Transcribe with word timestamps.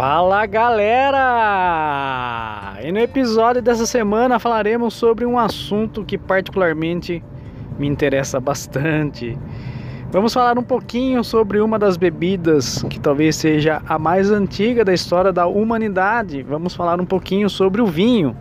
Fala 0.00 0.46
galera! 0.46 1.18
E 2.82 2.90
no 2.90 2.98
episódio 2.98 3.60
dessa 3.60 3.84
semana 3.84 4.38
falaremos 4.38 4.94
sobre 4.94 5.26
um 5.26 5.38
assunto 5.38 6.02
que 6.06 6.16
particularmente 6.16 7.22
me 7.78 7.86
interessa 7.86 8.40
bastante. 8.40 9.38
Vamos 10.10 10.32
falar 10.32 10.58
um 10.58 10.62
pouquinho 10.62 11.22
sobre 11.22 11.60
uma 11.60 11.78
das 11.78 11.98
bebidas 11.98 12.82
que 12.88 12.98
talvez 12.98 13.36
seja 13.36 13.82
a 13.86 13.98
mais 13.98 14.30
antiga 14.30 14.86
da 14.86 14.94
história 14.94 15.34
da 15.34 15.46
humanidade. 15.46 16.42
Vamos 16.44 16.74
falar 16.74 16.98
um 16.98 17.04
pouquinho 17.04 17.50
sobre 17.50 17.82
o 17.82 17.86
vinho. 17.86 18.34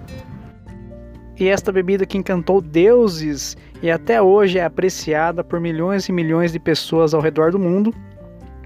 E 1.38 1.50
esta 1.50 1.74
bebida 1.74 2.06
que 2.06 2.18
encantou 2.18 2.62
deuses 2.62 3.58
e 3.84 3.92
até 3.92 4.22
hoje 4.22 4.60
é 4.60 4.64
apreciada 4.64 5.44
por 5.44 5.60
milhões 5.60 6.08
e 6.08 6.14
milhões 6.14 6.54
de 6.54 6.60
pessoas 6.60 7.14
ao 7.14 7.20
redor 7.20 7.52
do 7.52 7.60
mundo. 7.60 7.94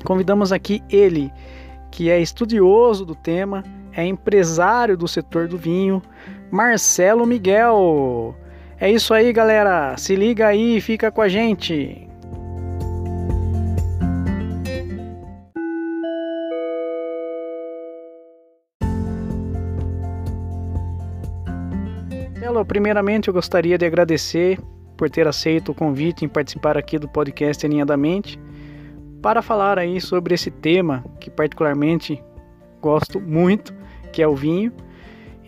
Convidamos 0.04 0.52
aqui 0.52 0.84
ele, 0.91 1.32
que 1.94 2.10
é 2.10 2.20
estudioso 2.20 3.06
do 3.06 3.14
tema, 3.14 3.64
é 3.96 4.04
empresário 4.04 4.98
do 4.98 5.08
setor 5.08 5.48
do 5.48 5.60
vinho, 5.60 6.02
Marcelo 6.50 7.24
Miguel. 7.24 8.36
É 8.80 8.90
isso 8.90 9.14
aí, 9.14 9.32
galera. 9.32 9.96
Se 9.96 10.16
liga 10.16 10.48
aí 10.48 10.78
e 10.78 10.82
fica 10.82 11.12
com 11.12 11.22
a 11.22 11.30
gente. 11.30 12.08
Marcelo, 22.32 22.66
primeiramente 22.66 23.28
eu 23.28 23.34
gostaria 23.36 23.78
de 23.78 23.86
agradecer 23.86 24.60
por 24.98 25.12
ter 25.12 25.28
aceito 25.28 25.72
o 25.72 25.76
convite 25.76 26.26
em 26.26 26.28
participar 26.28 26.76
aqui 26.76 26.98
do 26.98 27.08
podcast 27.08 27.64
Alinhadamente 27.64 28.40
para 29.23 29.41
falar 29.41 29.80
aí 29.80 30.02
sobre 30.02 30.36
esse 30.36 30.52
tema 30.52 31.02
que 31.18 31.32
particularmente 31.32 32.22
gosto 32.82 33.21
muito, 33.21 33.74
que 34.12 34.21
é 34.21 34.27
o 34.27 34.35
vinho, 34.35 34.74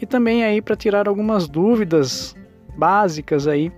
e 0.02 0.06
também 0.06 0.46
aí 0.46 0.62
para 0.62 0.78
tirar 0.78 1.10
algumas 1.10 1.50
dúvidas 1.50 2.34
básicas 2.78 3.48
aí 3.50 3.70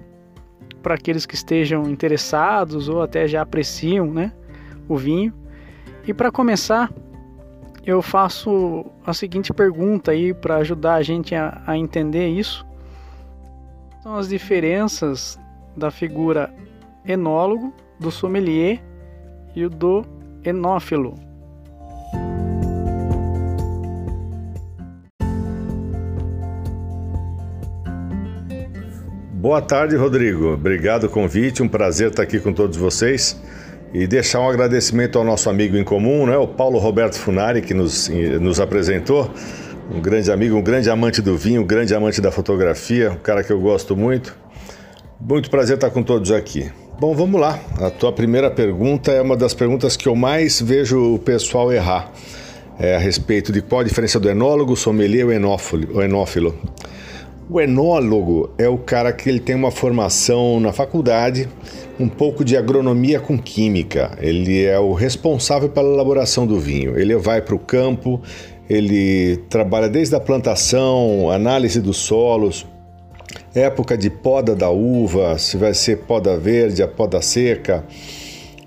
para 0.84 0.94
aqueles 0.94 1.25
que 1.25 1.34
estejam 1.34 1.90
interessados 1.90 2.88
ou 2.88 3.02
até 3.02 3.28
já 3.28 3.42
apreciam, 3.42 4.06
né, 4.06 4.31
o 4.88 4.95
vinho. 4.95 5.34
E 6.08 6.14
para 6.14 6.31
começar, 6.31 6.94
eu 7.84 8.00
faço 8.00 8.86
a 9.03 9.16
seguinte 9.16 9.52
pergunta 9.52 10.12
aí 10.12 10.31
para 10.31 10.58
ajudar 10.58 10.94
a 10.94 11.02
gente 11.02 11.34
a, 11.34 11.59
a 11.66 11.75
entender 11.75 12.28
isso. 12.28 12.64
São 14.03 14.16
as 14.16 14.30
diferenças 14.30 15.40
da 15.75 15.90
figura 15.90 16.53
enólogo, 17.03 17.73
do 18.00 18.12
sommelier 18.12 18.80
e 19.56 19.66
o 19.66 19.70
do 19.70 20.06
enófilo. 20.44 21.16
Boa 29.48 29.62
tarde, 29.62 29.95
Rodrigo. 29.95 30.53
Obrigado 30.53 31.02
pelo 31.02 31.14
convite, 31.14 31.64
um 31.64 31.68
prazer 31.68 32.09
estar 32.09 32.23
aqui 32.23 32.40
com 32.40 32.52
todos 32.52 32.75
vocês. 32.75 33.42
E 33.94 34.06
deixar 34.06 34.42
um 34.42 34.50
agradecimento 34.50 35.18
ao 35.18 35.23
nosso 35.23 35.50
amigo 35.50 35.78
em 35.78 35.84
comum, 35.84 36.25
né, 36.25 36.36
o 36.36 36.48
Paulo 36.48 36.78
Roberto 36.78 37.18
Funari, 37.18 37.62
que 37.62 37.73
nos, 37.73 38.09
nos 38.09 38.59
apresentou. 38.59 39.31
Um 39.90 40.02
grande 40.02 40.30
amigo, 40.31 40.58
um 40.58 40.62
grande 40.62 40.90
amante 40.90 41.22
do 41.22 41.38
vinho, 41.38 41.62
um 41.62 41.66
grande 41.66 41.95
amante 41.95 42.20
da 42.20 42.30
fotografia, 42.30 43.12
um 43.12 43.20
cara 43.20 43.42
que 43.44 43.52
eu 43.52 43.59
gosto 43.62 43.95
muito. 43.95 44.36
Muito 45.18 45.50
prazer 45.50 45.75
estar 45.75 45.92
com 45.92 46.03
todos 46.03 46.31
aqui. 46.31 46.70
Bom, 47.00 47.14
vamos 47.14 47.40
lá. 47.40 47.59
A 47.80 47.92
tua 47.92 48.12
primeira 48.12 48.50
pergunta 48.50 49.12
é 49.12 49.22
uma 49.22 49.38
das 49.38 49.53
perguntas 49.53 49.95
que 49.95 50.08
eu 50.08 50.16
mais 50.16 50.59
vejo 50.59 51.14
o 51.14 51.20
pessoal 51.20 51.72
errar. 51.72 52.12
É 52.80 52.95
a 52.95 52.98
respeito 52.98 53.52
de 53.52 53.62
qual 53.62 53.81
a 53.81 53.84
diferença 53.84 54.20
do 54.20 54.28
enólogo, 54.28 54.76
sommelier 54.76 55.23
ou 55.23 55.31
enófilo, 55.31 56.02
enófilo. 56.02 56.58
O 57.47 57.62
enólogo 57.62 58.50
é 58.58 58.68
o 58.68 58.80
cara 58.80 59.13
que 59.13 59.30
ele 59.30 59.40
tem 59.40 59.56
uma 59.56 59.69
formação 59.69 60.59
na 60.59 60.74
faculdade, 60.74 61.47
um 62.00 62.09
pouco 62.09 62.44
de 62.44 62.58
agronomia 62.58 63.19
com 63.19 63.38
química. 63.38 64.18
Ele 64.19 64.66
é 64.66 64.79
o 64.79 64.94
responsável 64.94 65.69
pela 65.69 65.94
elaboração 65.94 66.47
do 66.47 66.59
vinho. 66.59 66.97
Ele 67.00 67.16
vai 67.16 67.44
para 67.44 67.53
o 67.53 67.59
campo, 67.59 68.19
ele 68.68 69.38
trabalha 69.52 69.88
desde 69.88 70.16
a 70.16 70.19
plantação, 70.19 71.29
análise 71.29 71.79
dos 71.79 71.97
solos, 71.97 72.66
época 73.62 73.97
de 73.97 74.09
poda 74.09 74.56
da 74.56 74.69
uva, 74.69 75.38
se 75.38 75.57
vai 75.57 75.73
ser 75.73 76.00
poda 76.00 76.38
verde, 76.38 76.84
a 76.84 76.88
poda 76.88 77.22
seca. 77.22 77.84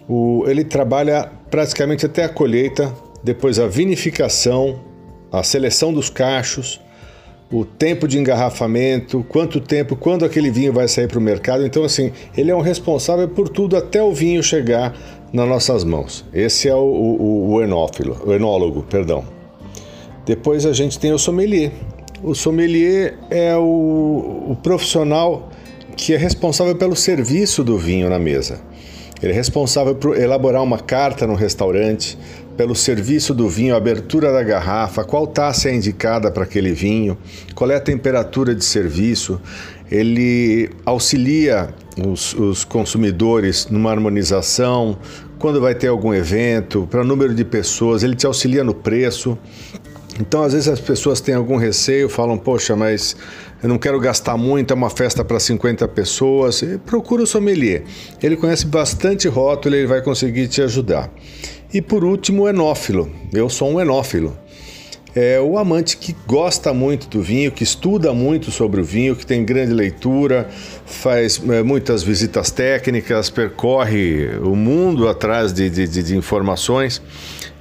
O, 0.09 0.45
ele 0.47 0.65
trabalha 0.65 1.31
praticamente 1.51 2.07
até 2.07 2.25
a 2.25 2.29
colheita, 2.29 2.93
depois 3.23 3.59
a 3.59 3.67
vinificação, 3.67 4.81
a 5.31 5.43
seleção 5.43 5.93
dos 5.93 6.11
cachos, 6.11 6.81
o 7.53 7.65
tempo 7.65 8.07
de 8.07 8.19
engarrafamento, 8.19 9.25
quanto 9.29 9.61
tempo, 9.61 9.97
quando 9.97 10.25
aquele 10.25 10.51
vinho 10.51 10.73
vai 10.73 10.87
sair 10.87 11.09
para 11.09 11.19
o 11.19 11.23
mercado. 11.23 11.67
Então, 11.67 11.83
assim, 11.83 12.13
ele 12.37 12.51
é 12.51 12.55
um 12.55 12.61
responsável 12.61 13.29
por 13.29 13.49
tudo 13.49 13.77
até 13.77 14.03
o 14.03 14.13
vinho 14.13 14.43
chegar 14.43 14.97
nas 15.33 15.49
nossas 15.49 15.83
mãos. 15.83 16.25
Esse 16.33 16.69
é 16.69 16.75
o, 16.75 16.79
o, 16.79 17.53
o 17.53 17.63
enófilo, 17.63 18.21
o 18.25 18.33
enólogo, 18.33 18.83
perdão. 18.83 19.25
Depois 20.25 20.65
a 20.65 20.73
gente 20.73 20.99
tem 20.99 21.13
o 21.13 21.19
sommelier, 21.19 21.73
o 22.23 22.35
sommelier 22.35 23.19
é 23.31 23.57
o, 23.57 24.47
o 24.51 24.57
profissional 24.63 25.51
que 25.97 26.15
é 26.15 26.17
responsável 26.17 26.75
pelo 26.77 26.97
serviço 26.97 27.63
do 27.63 27.77
vinho 27.79 28.09
na 28.09 28.19
mesa. 28.19 28.61
Ele 29.23 29.33
é 29.33 29.35
responsável 29.35 29.95
por 29.95 30.17
elaborar 30.17 30.63
uma 30.63 30.79
carta 30.79 31.27
no 31.27 31.35
restaurante, 31.35 32.19
pelo 32.57 32.75
serviço 32.75 33.35
do 33.35 33.49
vinho, 33.49 33.75
a 33.75 33.77
abertura 33.77 34.33
da 34.33 34.43
garrafa, 34.43 35.05
qual 35.05 35.27
taça 35.27 35.69
é 35.69 35.75
indicada 35.75 36.31
para 36.31 36.45
aquele 36.45 36.73
vinho, 36.73 37.17
qual 37.55 37.71
é 37.71 37.77
a 37.77 37.81
temperatura 37.81 38.55
de 38.55 38.65
serviço. 38.65 39.41
Ele 39.91 40.71
auxilia 40.87 41.75
os, 42.07 42.33
os 42.35 42.65
consumidores 42.65 43.67
numa 43.71 43.91
harmonização, 43.91 44.99
quando 45.39 45.61
vai 45.61 45.75
ter 45.75 45.89
algum 45.89 46.13
evento, 46.13 46.87
para 46.91 47.03
número 47.03 47.35
de 47.35 47.45
pessoas, 47.45 48.03
ele 48.03 48.15
te 48.15 48.27
auxilia 48.27 48.63
no 48.63 48.75
preço. 48.75 49.39
Então, 50.21 50.43
às 50.43 50.53
vezes 50.53 50.69
as 50.69 50.79
pessoas 50.79 51.19
têm 51.19 51.35
algum 51.35 51.57
receio, 51.57 52.07
falam, 52.07 52.37
poxa, 52.37 52.77
mas 52.77 53.17
eu 53.63 53.69
não 53.71 53.79
quero 53.79 53.99
gastar 53.99 54.37
muito, 54.37 54.71
é 54.71 54.75
uma 54.75 54.91
festa 54.91 55.25
para 55.25 55.41
50 55.41 55.89
pessoas. 55.89 56.63
Procura 56.85 57.23
o 57.23 57.27
sommelier. 57.27 57.85
Ele 58.23 58.37
conhece 58.37 58.67
bastante 58.67 59.27
rótulo, 59.29 59.75
ele 59.75 59.87
vai 59.87 60.03
conseguir 60.03 60.47
te 60.47 60.61
ajudar. 60.61 61.11
E 61.73 61.81
por 61.81 62.05
último, 62.05 62.43
o 62.43 62.49
enófilo. 62.49 63.11
Eu 63.33 63.49
sou 63.49 63.71
um 63.71 63.81
enófilo. 63.81 64.37
É 65.15 65.41
o 65.41 65.59
amante 65.59 65.97
que 65.97 66.15
gosta 66.27 66.73
muito 66.73 67.09
do 67.09 67.23
vinho, 67.23 67.51
que 67.51 67.65
estuda 67.65 68.13
muito 68.13 68.51
sobre 68.51 68.81
o 68.81 68.85
vinho, 68.85 69.17
que 69.17 69.27
tem 69.27 69.45
grande 69.45 69.73
leitura, 69.73 70.49
faz 70.85 71.43
é, 71.49 71.63
muitas 71.63 72.03
visitas 72.03 72.51
técnicas, 72.51 73.29
percorre 73.29 74.29
o 74.43 74.55
mundo 74.55 75.09
atrás 75.09 75.53
de, 75.53 75.69
de, 75.69 75.87
de 75.89 76.17
informações. 76.17 77.03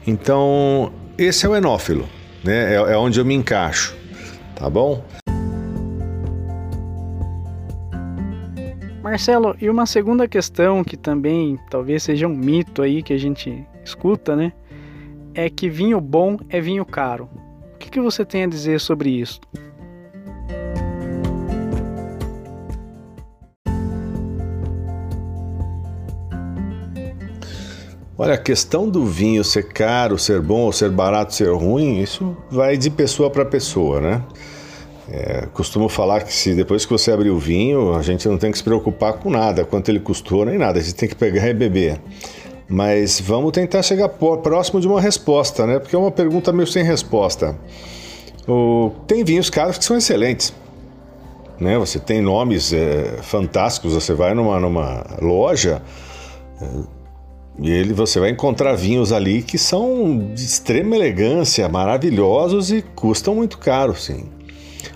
Então, 0.05 0.91
esse 1.17 1.45
é 1.45 1.49
o 1.49 1.55
enófilo 1.55 2.18
né? 2.43 2.73
É, 2.73 2.75
é 2.75 2.97
onde 2.97 3.19
eu 3.19 3.25
me 3.25 3.33
encaixo, 3.33 3.95
tá 4.55 4.69
bom? 4.69 5.03
Marcelo, 9.01 9.55
e 9.59 9.69
uma 9.69 9.85
segunda 9.85 10.27
questão 10.27 10.83
que 10.83 10.95
também 10.95 11.57
talvez 11.69 12.03
seja 12.03 12.27
um 12.27 12.35
mito 12.35 12.81
aí 12.81 13.01
que 13.01 13.13
a 13.13 13.17
gente 13.17 13.65
escuta, 13.83 14.35
né? 14.35 14.53
É 15.33 15.49
que 15.49 15.69
vinho 15.69 15.99
bom 15.99 16.37
é 16.49 16.59
vinho 16.59 16.85
caro. 16.85 17.29
O 17.73 17.77
que, 17.79 17.89
que 17.89 17.99
você 17.99 18.25
tem 18.25 18.43
a 18.43 18.47
dizer 18.47 18.79
sobre 18.79 19.09
isso? 19.09 19.39
Olha, 28.21 28.33
a 28.33 28.37
questão 28.37 28.89
do 28.89 29.05
vinho 29.05 29.45
ser 29.45 29.69
caro, 29.69 30.19
ser 30.19 30.41
bom 30.41 30.69
ser 30.73 30.89
barato, 30.91 31.33
ser 31.33 31.53
ruim, 31.53 32.01
isso 32.01 32.35
vai 32.51 32.75
de 32.75 32.89
pessoa 32.89 33.29
para 33.29 33.45
pessoa, 33.45 34.01
né? 34.01 34.21
É, 35.09 35.47
costumo 35.53 35.87
falar 35.87 36.23
que 36.23 36.33
se 36.33 36.53
depois 36.53 36.85
que 36.85 36.91
você 36.91 37.13
abrir 37.13 37.29
o 37.29 37.39
vinho, 37.39 37.95
a 37.95 38.01
gente 38.01 38.27
não 38.27 38.37
tem 38.37 38.51
que 38.51 38.57
se 38.57 38.63
preocupar 38.63 39.13
com 39.13 39.29
nada, 39.29 39.63
quanto 39.63 39.87
ele 39.87 40.01
custou, 40.01 40.43
nem 40.43 40.57
nada, 40.57 40.79
a 40.79 40.81
gente 40.81 40.95
tem 40.95 41.07
que 41.07 41.15
pegar 41.15 41.47
e 41.47 41.53
beber. 41.53 41.97
Mas 42.67 43.21
vamos 43.21 43.53
tentar 43.53 43.81
chegar 43.83 44.09
próximo 44.09 44.81
de 44.81 44.87
uma 44.87 44.99
resposta, 44.99 45.65
né? 45.65 45.79
Porque 45.79 45.95
é 45.95 45.99
uma 45.99 46.11
pergunta 46.11 46.51
meio 46.51 46.67
sem 46.67 46.83
resposta. 46.83 47.57
O, 48.45 48.91
tem 49.07 49.23
vinhos 49.23 49.49
caros 49.49 49.77
que 49.77 49.85
são 49.85 49.95
excelentes. 49.95 50.53
Né? 51.57 51.77
Você 51.77 51.97
tem 51.99 52.21
nomes 52.21 52.73
é, 52.73 53.19
fantásticos, 53.21 53.93
você 53.93 54.13
vai 54.13 54.33
numa, 54.33 54.59
numa 54.59 55.05
loja. 55.21 55.81
É, 56.61 56.98
e 57.61 57.69
ele 57.69 57.93
você 57.93 58.19
vai 58.19 58.29
encontrar 58.29 58.73
vinhos 58.75 59.11
ali 59.11 59.41
que 59.41 59.57
são 59.57 60.31
de 60.33 60.43
extrema 60.43 60.95
elegância, 60.95 61.67
maravilhosos 61.67 62.71
e 62.71 62.81
custam 62.81 63.35
muito 63.35 63.57
caro, 63.57 63.95
sim. 63.95 64.25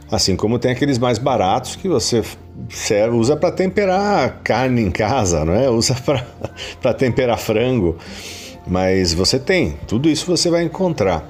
Assim 0.10 0.36
como 0.36 0.60
tem 0.60 0.72
aqueles 0.72 0.98
mais 0.98 1.18
baratos 1.18 1.76
que 1.76 1.90
você 1.90 2.24
serve, 2.70 3.18
usa 3.18 3.36
para 3.36 3.52
temperar 3.52 4.42
carne 4.44 4.82
em 4.82 4.92
casa, 4.92 5.44
não 5.44 5.54
é? 5.54 5.68
Usa 5.72 5.96
para 6.82 6.94
temperar 6.94 7.38
frango. 7.38 7.98
Mas 8.66 9.14
você 9.14 9.40
tem, 9.40 9.78
tudo 9.88 10.08
isso 10.08 10.26
você 10.26 10.50
vai 10.50 10.64
encontrar. 10.64 11.28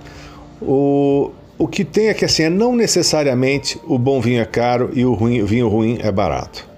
O, 0.62 1.32
o 1.58 1.68
que 1.68 1.84
tem 1.84 2.10
é 2.10 2.14
que 2.14 2.26
assim, 2.26 2.44
é 2.44 2.50
não 2.50 2.76
necessariamente 2.76 3.80
o 3.88 3.98
bom 3.98 4.22
vinho 4.22 4.42
é 4.42 4.46
caro 4.46 4.92
e 4.94 5.06
o, 5.06 5.14
ruim, 5.14 5.42
o 5.42 5.46
vinho 5.48 5.68
ruim 5.68 5.98
é 6.02 6.12
barato. 6.12 6.73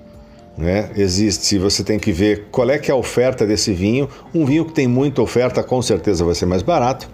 Né? 0.57 0.89
Existe, 0.95 1.57
você 1.57 1.83
tem 1.83 1.99
que 1.99 2.11
ver 2.11 2.47
qual 2.49 2.69
é 2.69 2.77
que 2.77 2.89
é 2.89 2.93
a 2.93 2.97
oferta 2.97 3.45
desse 3.45 3.73
vinho. 3.73 4.09
Um 4.33 4.45
vinho 4.45 4.65
que 4.65 4.73
tem 4.73 4.87
muita 4.87 5.21
oferta 5.21 5.61
com 5.61 5.81
certeza 5.81 6.23
vai 6.23 6.35
ser 6.35 6.45
mais 6.45 6.61
barato. 6.61 7.09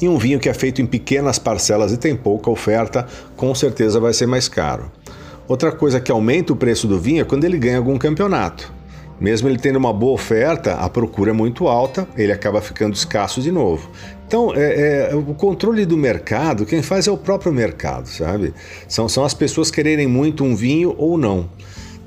E 0.00 0.08
um 0.08 0.18
vinho 0.18 0.38
que 0.38 0.48
é 0.48 0.54
feito 0.54 0.82
em 0.82 0.86
pequenas 0.86 1.38
parcelas 1.38 1.92
e 1.92 1.96
tem 1.96 2.16
pouca 2.16 2.50
oferta, 2.50 3.06
com 3.36 3.54
certeza 3.54 4.00
vai 4.00 4.12
ser 4.12 4.26
mais 4.26 4.48
caro. 4.48 4.90
Outra 5.48 5.70
coisa 5.70 6.00
que 6.00 6.10
aumenta 6.10 6.52
o 6.52 6.56
preço 6.56 6.86
do 6.88 6.98
vinho 6.98 7.22
é 7.22 7.24
quando 7.24 7.44
ele 7.44 7.56
ganha 7.56 7.78
algum 7.78 7.96
campeonato. 7.96 8.74
Mesmo 9.18 9.48
ele 9.48 9.58
tendo 9.58 9.76
uma 9.76 9.92
boa 9.92 10.12
oferta, 10.12 10.74
a 10.74 10.90
procura 10.90 11.30
é 11.30 11.32
muito 11.32 11.68
alta, 11.68 12.06
ele 12.16 12.32
acaba 12.32 12.60
ficando 12.60 12.94
escasso 12.94 13.40
de 13.40 13.50
novo. 13.50 13.90
Então, 14.26 14.52
é, 14.54 15.10
é, 15.10 15.14
o 15.14 15.34
controle 15.34 15.86
do 15.86 15.96
mercado, 15.96 16.66
quem 16.66 16.82
faz 16.82 17.06
é 17.06 17.10
o 17.10 17.16
próprio 17.16 17.52
mercado, 17.52 18.08
sabe? 18.08 18.52
São, 18.86 19.08
são 19.08 19.24
as 19.24 19.32
pessoas 19.32 19.70
quererem 19.70 20.06
muito 20.06 20.44
um 20.44 20.54
vinho 20.54 20.94
ou 20.98 21.16
não. 21.16 21.48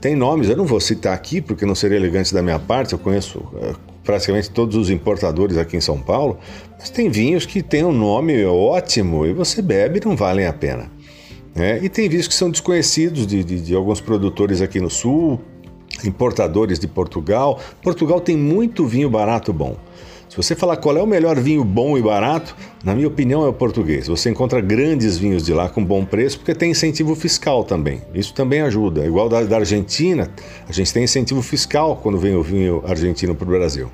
Tem 0.01 0.15
nomes, 0.15 0.49
eu 0.49 0.55
não 0.55 0.65
vou 0.65 0.79
citar 0.79 1.13
aqui 1.13 1.41
porque 1.41 1.65
não 1.65 1.75
seria 1.75 1.97
elegante 1.97 2.33
da 2.33 2.41
minha 2.41 2.59
parte, 2.59 2.93
eu 2.93 2.99
conheço 2.99 3.43
é, 3.61 3.73
praticamente 4.03 4.49
todos 4.49 4.75
os 4.75 4.89
importadores 4.89 5.57
aqui 5.57 5.75
em 5.75 5.81
São 5.81 5.99
Paulo, 5.99 6.37
mas 6.77 6.89
tem 6.89 7.09
vinhos 7.09 7.45
que 7.45 7.61
têm 7.61 7.83
um 7.83 7.91
nome 7.91 8.45
ótimo 8.45 9.25
e 9.25 9.33
você 9.33 9.61
bebe 9.61 9.99
e 9.99 10.07
não 10.07 10.15
valem 10.15 10.45
a 10.45 10.53
pena. 10.53 10.89
Né? 11.53 11.79
E 11.83 11.89
tem 11.89 12.07
vinhos 12.07 12.27
que 12.27 12.33
são 12.33 12.49
desconhecidos 12.49 13.27
de, 13.27 13.43
de, 13.43 13.59
de 13.59 13.75
alguns 13.75 13.99
produtores 13.99 14.61
aqui 14.61 14.79
no 14.79 14.89
Sul, 14.89 15.41
importadores 16.05 16.79
de 16.79 16.87
Portugal. 16.87 17.59
Portugal 17.81 18.21
tem 18.21 18.37
muito 18.37 18.85
vinho 18.85 19.09
barato 19.09 19.51
bom. 19.51 19.75
Se 20.29 20.37
você 20.37 20.55
falar 20.55 20.77
qual 20.77 20.95
é 20.95 21.01
o 21.01 21.07
melhor 21.07 21.39
vinho 21.39 21.63
bom 21.63 21.97
e 21.97 22.03
barato, 22.03 22.55
na 22.83 22.93
minha 22.93 23.07
opinião 23.07 23.43
é 23.43 23.47
o 23.49 23.53
português. 23.53 24.07
Você 24.07 24.29
encontra 24.29 24.61
grandes 24.61 25.17
vinhos 25.17 25.43
de 25.43 25.51
lá 25.51 25.67
com 25.67 25.83
bom 25.83 26.05
preço 26.05 26.37
porque 26.37 26.53
tem 26.53 26.69
incentivo 26.69 27.15
fiscal 27.15 27.63
também. 27.63 28.03
Isso 28.13 28.31
também 28.35 28.61
ajuda. 28.61 29.03
Igual 29.03 29.27
da, 29.27 29.41
da 29.41 29.57
Argentina, 29.57 30.29
a 30.67 30.71
gente 30.71 30.93
tem 30.93 31.03
incentivo 31.03 31.41
fiscal 31.41 31.95
quando 31.95 32.19
vem 32.19 32.35
o 32.35 32.43
vinho 32.43 32.83
argentino 32.85 33.33
para 33.33 33.45
o 33.45 33.49
Brasil. 33.49 33.89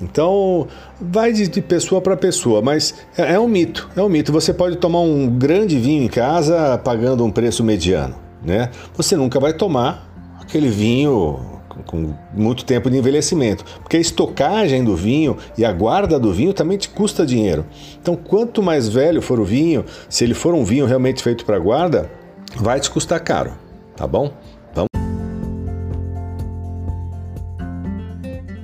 Então, 0.00 0.66
vai 0.98 1.34
de, 1.34 1.46
de 1.46 1.60
pessoa 1.60 2.00
para 2.00 2.16
pessoa, 2.16 2.62
mas 2.62 2.94
é, 3.16 3.34
é, 3.34 3.38
um 3.38 3.46
mito, 3.46 3.90
é 3.94 4.02
um 4.02 4.08
mito. 4.08 4.32
Você 4.32 4.54
pode 4.54 4.76
tomar 4.76 5.00
um 5.00 5.28
grande 5.28 5.78
vinho 5.78 6.02
em 6.02 6.08
casa 6.08 6.78
pagando 6.78 7.24
um 7.26 7.30
preço 7.30 7.62
mediano, 7.62 8.14
né? 8.42 8.70
Você 8.96 9.16
nunca 9.16 9.38
vai 9.38 9.52
tomar 9.52 10.10
aquele 10.40 10.68
vinho 10.68 11.51
com 11.86 12.14
muito 12.34 12.64
tempo 12.64 12.90
de 12.90 12.98
envelhecimento, 12.98 13.64
porque 13.80 13.96
a 13.96 14.00
estocagem 14.00 14.84
do 14.84 14.96
vinho 14.96 15.36
e 15.56 15.64
a 15.64 15.72
guarda 15.72 16.18
do 16.18 16.32
vinho 16.32 16.52
também 16.52 16.76
te 16.78 16.88
custa 16.88 17.24
dinheiro. 17.24 17.64
Então, 18.00 18.16
quanto 18.16 18.62
mais 18.62 18.88
velho 18.88 19.22
for 19.22 19.40
o 19.40 19.44
vinho, 19.44 19.84
se 20.08 20.24
ele 20.24 20.34
for 20.34 20.54
um 20.54 20.64
vinho 20.64 20.86
realmente 20.86 21.22
feito 21.22 21.44
para 21.44 21.58
guarda, 21.58 22.10
vai 22.56 22.80
te 22.80 22.90
custar 22.90 23.20
caro, 23.20 23.52
tá 23.96 24.06
bom? 24.06 24.32
Vamos. 24.74 24.88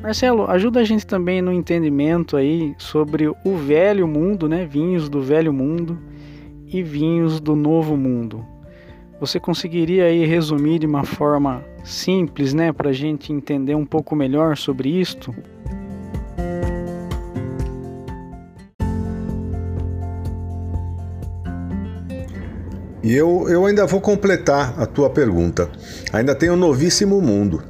Marcelo, 0.02 0.50
ajuda 0.50 0.80
a 0.80 0.84
gente 0.84 1.06
também 1.06 1.42
no 1.42 1.52
entendimento 1.52 2.36
aí 2.36 2.74
sobre 2.78 3.28
o 3.28 3.56
velho 3.56 4.06
mundo, 4.06 4.48
né? 4.48 4.66
Vinhos 4.66 5.08
do 5.08 5.20
velho 5.20 5.52
mundo 5.52 5.98
e 6.66 6.82
vinhos 6.82 7.40
do 7.40 7.56
novo 7.56 7.96
mundo. 7.96 8.44
Você 9.20 9.40
conseguiria 9.40 10.04
aí 10.04 10.24
resumir 10.24 10.78
de 10.78 10.86
uma 10.86 11.02
forma 11.02 11.64
simples, 11.82 12.54
né, 12.54 12.72
para 12.72 12.90
a 12.90 12.92
gente 12.92 13.32
entender 13.32 13.74
um 13.74 13.84
pouco 13.84 14.14
melhor 14.14 14.56
sobre 14.56 14.88
isto? 14.88 15.34
E 23.02 23.12
eu, 23.12 23.48
eu 23.48 23.66
ainda 23.66 23.86
vou 23.86 24.00
completar 24.00 24.80
a 24.80 24.86
tua 24.86 25.10
pergunta. 25.10 25.68
Ainda 26.12 26.34
tem 26.34 26.50
o 26.50 26.56
novíssimo 26.56 27.20
mundo. 27.20 27.64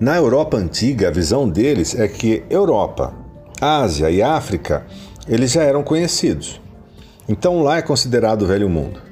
Na 0.00 0.16
Europa 0.16 0.56
antiga, 0.56 1.06
a 1.06 1.12
visão 1.12 1.48
deles 1.48 1.94
é 1.94 2.08
que 2.08 2.42
Europa, 2.50 3.14
Ásia 3.60 4.10
e 4.10 4.20
África, 4.20 4.84
eles 5.28 5.52
já 5.52 5.62
eram 5.62 5.84
conhecidos. 5.84 6.60
Então 7.28 7.62
lá 7.62 7.76
é 7.76 7.82
considerado 7.82 8.42
o 8.42 8.46
velho 8.46 8.68
mundo. 8.68 9.11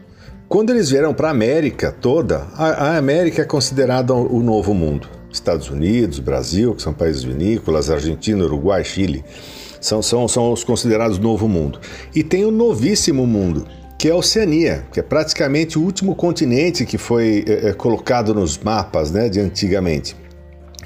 Quando 0.50 0.70
eles 0.70 0.90
vieram 0.90 1.14
para 1.14 1.28
a 1.28 1.30
América 1.30 1.92
toda, 1.92 2.44
a, 2.56 2.66
a 2.66 2.96
América 2.96 3.42
é 3.42 3.44
considerada 3.44 4.12
o 4.12 4.42
novo 4.42 4.74
mundo. 4.74 5.08
Estados 5.32 5.70
Unidos, 5.70 6.18
Brasil, 6.18 6.74
que 6.74 6.82
são 6.82 6.92
países 6.92 7.22
vinícolas, 7.22 7.88
Argentina, 7.88 8.42
Uruguai, 8.42 8.82
Chile, 8.82 9.24
são, 9.80 10.02
são, 10.02 10.26
são 10.26 10.52
os 10.52 10.64
considerados 10.64 11.20
novo 11.20 11.46
mundo. 11.46 11.78
E 12.12 12.24
tem 12.24 12.44
o 12.44 12.50
novíssimo 12.50 13.28
mundo, 13.28 13.64
que 13.96 14.08
é 14.08 14.10
a 14.10 14.16
Oceania, 14.16 14.84
que 14.92 14.98
é 14.98 15.04
praticamente 15.04 15.78
o 15.78 15.82
último 15.82 16.16
continente 16.16 16.84
que 16.84 16.98
foi 16.98 17.44
é, 17.46 17.72
colocado 17.72 18.34
nos 18.34 18.58
mapas 18.58 19.12
né, 19.12 19.28
de 19.28 19.38
antigamente. 19.38 20.16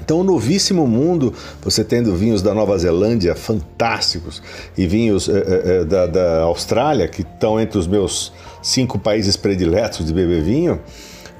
Então, 0.01 0.19
o 0.19 0.23
novíssimo 0.23 0.85
mundo, 0.85 1.33
você 1.61 1.83
tendo 1.83 2.15
vinhos 2.15 2.41
da 2.41 2.53
Nova 2.53 2.77
Zelândia 2.77 3.33
fantásticos 3.33 4.41
e 4.77 4.85
vinhos 4.85 5.29
é, 5.29 5.81
é, 5.81 5.85
da, 5.85 6.05
da 6.05 6.41
Austrália, 6.41 7.07
que 7.07 7.21
estão 7.21 7.59
entre 7.59 7.77
os 7.77 7.87
meus 7.87 8.31
cinco 8.61 8.99
países 8.99 9.37
prediletos 9.37 10.05
de 10.05 10.13
beber 10.13 10.43
vinho, 10.43 10.79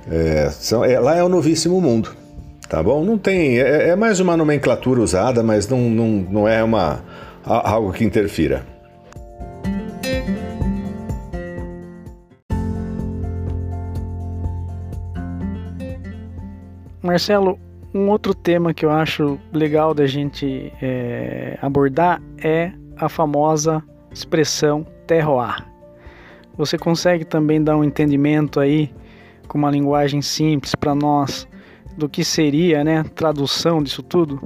é, 0.09 0.49
são, 0.51 0.81
lá 0.81 1.15
é 1.15 1.23
o 1.23 1.29
novíssimo 1.29 1.81
mundo, 1.81 2.15
tá 2.69 2.81
bom? 2.81 3.03
Não 3.03 3.17
tem, 3.17 3.59
é, 3.59 3.89
é 3.89 3.95
mais 3.95 4.19
uma 4.19 4.37
nomenclatura 4.37 5.01
usada, 5.01 5.43
mas 5.43 5.67
não, 5.67 5.89
não, 5.89 6.07
não 6.07 6.47
é 6.47 6.63
uma, 6.63 7.03
algo 7.43 7.91
que 7.91 8.03
interfira. 8.03 8.65
Marcelo, 17.03 17.59
um 17.95 18.09
outro 18.09 18.33
tema 18.33 18.73
que 18.73 18.85
eu 18.85 18.91
acho 18.91 19.39
legal 19.53 19.93
da 19.93 20.05
gente 20.05 20.69
é, 20.81 21.57
abordar 21.61 22.21
é 22.43 22.73
a 22.97 23.07
famosa 23.07 23.81
expressão 24.11 24.85
terroir. 25.07 25.65
Você 26.57 26.77
consegue 26.77 27.23
também 27.23 27.63
dar 27.63 27.77
um 27.77 27.85
entendimento 27.85 28.59
aí 28.59 28.93
com 29.47 29.57
uma 29.57 29.71
linguagem 29.71 30.21
simples 30.21 30.75
para 30.75 30.93
nós 30.93 31.47
do 31.97 32.09
que 32.09 32.25
seria, 32.25 32.83
né, 32.83 33.05
tradução 33.15 33.81
disso 33.81 34.03
tudo? 34.03 34.41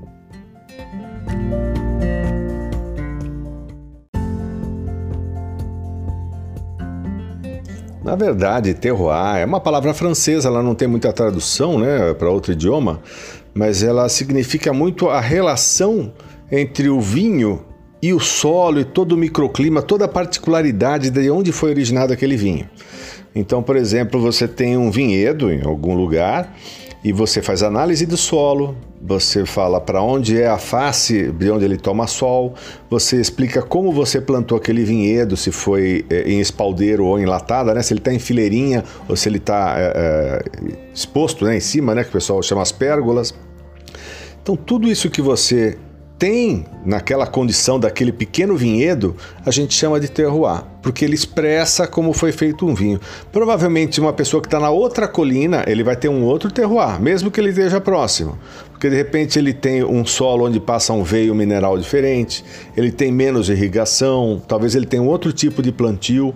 Na 8.03 8.15
verdade, 8.15 8.73
terroir 8.73 9.37
é 9.37 9.45
uma 9.45 9.59
palavra 9.59 9.93
francesa, 9.93 10.47
ela 10.47 10.63
não 10.63 10.73
tem 10.73 10.87
muita 10.87 11.13
tradução, 11.13 11.77
né, 11.77 12.11
para 12.15 12.27
outro 12.27 12.51
idioma, 12.51 13.01
mas 13.53 13.83
ela 13.83 14.07
significa 14.09 14.71
muito 14.73 15.09
a 15.09 15.19
relação 15.19 16.13
entre 16.51 16.89
o 16.89 16.99
vinho 16.99 17.65
e 18.01 18.13
o 18.13 18.19
solo 18.19 18.79
e 18.79 18.85
todo 18.85 19.13
o 19.13 19.17
microclima, 19.17 19.81
toda 19.81 20.05
a 20.05 20.07
particularidade 20.07 21.09
de 21.09 21.29
onde 21.29 21.51
foi 21.51 21.71
originado 21.71 22.13
aquele 22.13 22.37
vinho. 22.37 22.69
Então, 23.35 23.61
por 23.61 23.75
exemplo, 23.75 24.19
você 24.19 24.47
tem 24.47 24.77
um 24.77 24.89
vinhedo 24.89 25.51
em 25.51 25.63
algum 25.63 25.93
lugar 25.93 26.55
e 27.03 27.13
você 27.13 27.41
faz 27.41 27.63
análise 27.63 28.05
do 28.05 28.17
solo, 28.17 28.75
você 29.01 29.45
fala 29.45 29.79
para 29.79 30.01
onde 30.01 30.39
é 30.39 30.47
a 30.47 30.57
face 30.57 31.31
de 31.31 31.49
onde 31.49 31.63
ele 31.63 31.77
toma 31.77 32.07
sol, 32.07 32.53
você 32.89 33.19
explica 33.21 33.61
como 33.61 33.91
você 33.91 34.19
plantou 34.19 34.57
aquele 34.57 34.83
vinhedo, 34.83 35.37
se 35.37 35.51
foi 35.51 36.05
é, 36.09 36.29
em 36.29 36.41
espaldeiro 36.41 37.05
ou 37.05 37.17
em 37.17 37.25
latada, 37.25 37.73
né? 37.73 37.81
se 37.81 37.93
ele 37.93 38.01
está 38.01 38.13
em 38.13 38.19
fileirinha 38.19 38.83
ou 39.07 39.15
se 39.15 39.29
ele 39.29 39.37
está 39.37 39.75
é, 39.77 39.93
é, 39.95 40.69
exposto 40.93 41.45
né, 41.45 41.55
em 41.55 41.61
cima, 41.61 41.95
né, 41.95 42.03
que 42.03 42.09
o 42.09 42.13
pessoal 42.13 42.43
chama 42.43 42.61
as 42.61 42.71
pérgolas. 42.71 43.33
Então, 44.41 44.55
tudo 44.55 44.89
isso 44.89 45.09
que 45.09 45.21
você 45.21 45.77
tem 46.19 46.65
naquela 46.85 47.25
condição 47.25 47.79
daquele 47.79 48.11
pequeno 48.11 48.57
vinhedo, 48.57 49.15
a 49.45 49.51
gente 49.51 49.73
chama 49.73 50.01
de 50.01 50.11
terroir, 50.11 50.65
porque 50.81 51.05
ele 51.05 51.15
expressa 51.15 51.87
como 51.87 52.11
foi 52.11 52.33
feito 52.33 52.67
um 52.67 52.75
vinho. 52.75 52.99
Provavelmente 53.31 54.01
uma 54.01 54.11
pessoa 54.11 54.41
que 54.41 54.47
está 54.47 54.59
na 54.59 54.69
outra 54.69 55.07
colina, 55.07 55.63
ele 55.65 55.81
vai 55.81 55.95
ter 55.95 56.09
um 56.09 56.25
outro 56.25 56.51
terroir, 56.51 57.01
mesmo 57.01 57.31
que 57.31 57.39
ele 57.39 57.49
esteja 57.49 57.79
próximo, 57.79 58.37
porque 58.69 58.89
de 58.89 58.97
repente 58.97 59.39
ele 59.39 59.53
tem 59.53 59.81
um 59.81 60.05
solo 60.05 60.45
onde 60.45 60.59
passa 60.59 60.91
um 60.91 61.03
veio 61.03 61.33
mineral 61.33 61.77
diferente, 61.77 62.43
ele 62.75 62.91
tem 62.91 63.13
menos 63.13 63.49
irrigação, 63.49 64.41
talvez 64.45 64.75
ele 64.75 64.85
tenha 64.85 65.01
um 65.01 65.07
outro 65.07 65.31
tipo 65.31 65.61
de 65.61 65.71
plantio 65.71 66.35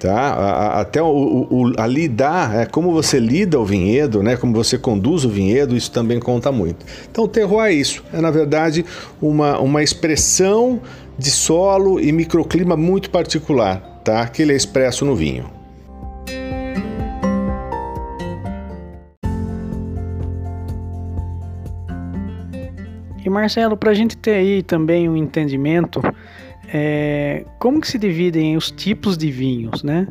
tá? 0.00 0.80
Até 0.80 1.02
o, 1.02 1.06
o, 1.06 1.72
a 1.76 1.86
lidar, 1.86 2.56
é, 2.56 2.66
como 2.66 2.90
você 2.90 3.20
lida 3.20 3.60
o 3.60 3.64
vinhedo, 3.64 4.22
né? 4.22 4.34
Como 4.34 4.54
você 4.54 4.78
conduz 4.78 5.26
o 5.26 5.28
vinhedo, 5.28 5.76
isso 5.76 5.92
também 5.92 6.18
conta 6.18 6.50
muito. 6.50 6.86
Então, 7.10 7.24
o 7.24 7.28
terroir 7.28 7.70
é 7.70 7.74
isso, 7.74 8.02
é 8.12 8.20
na 8.20 8.30
verdade 8.30 8.84
uma, 9.20 9.60
uma 9.60 9.82
expressão 9.82 10.80
de 11.18 11.30
solo 11.30 12.00
e 12.00 12.10
microclima 12.12 12.76
muito 12.78 13.10
particular, 13.10 14.00
tá? 14.02 14.26
Que 14.26 14.40
ele 14.40 14.54
é 14.54 14.56
expresso 14.56 15.04
no 15.04 15.14
vinho. 15.14 15.44
E 23.22 23.28
Marcelo, 23.28 23.76
para 23.76 23.90
a 23.90 23.94
gente 23.94 24.16
ter 24.16 24.32
aí 24.32 24.62
também 24.62 25.10
um 25.10 25.16
entendimento 25.16 26.00
é, 26.72 27.44
como 27.58 27.80
que 27.80 27.88
se 27.88 27.98
dividem 27.98 28.56
os 28.56 28.70
tipos 28.70 29.18
de 29.18 29.30
vinhos, 29.30 29.82
né? 29.82 30.06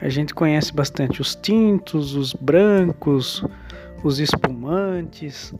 A 0.00 0.08
gente 0.08 0.34
conhece 0.34 0.72
bastante 0.72 1.22
os 1.22 1.34
tintos, 1.34 2.14
os 2.14 2.34
brancos, 2.34 3.42
os 4.04 4.20
espumantes, 4.20 5.54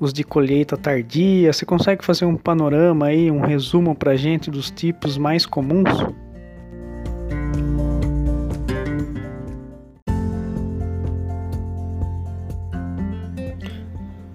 os 0.00 0.12
de 0.12 0.24
colheita 0.24 0.76
tardia. 0.76 1.52
Você 1.52 1.66
consegue 1.66 2.04
fazer 2.04 2.24
um 2.24 2.36
panorama 2.36 3.06
aí, 3.06 3.30
um 3.30 3.40
resumo 3.40 3.94
para 3.94 4.16
gente 4.16 4.50
dos 4.50 4.70
tipos 4.70 5.18
mais 5.18 5.44
comuns? 5.44 5.90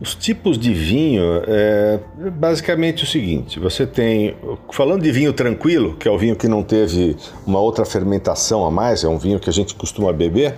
Os 0.01 0.15
tipos 0.15 0.57
de 0.57 0.73
vinho 0.73 1.43
é 1.45 1.99
basicamente 2.31 3.03
o 3.03 3.07
seguinte: 3.07 3.59
você 3.59 3.85
tem, 3.85 4.33
falando 4.71 5.03
de 5.03 5.11
vinho 5.11 5.33
tranquilo, 5.33 5.97
que 5.97 6.07
é 6.07 6.11
o 6.11 6.17
vinho 6.17 6.37
que 6.37 6.47
não 6.47 6.63
teve 6.63 7.17
uma 7.45 7.59
outra 7.59 7.83
fermentação 7.83 8.65
a 8.65 8.71
mais, 8.71 9.03
é 9.03 9.09
um 9.09 9.17
vinho 9.17 9.39
que 9.39 9.49
a 9.49 9.53
gente 9.53 9.75
costuma 9.75 10.13
beber. 10.13 10.55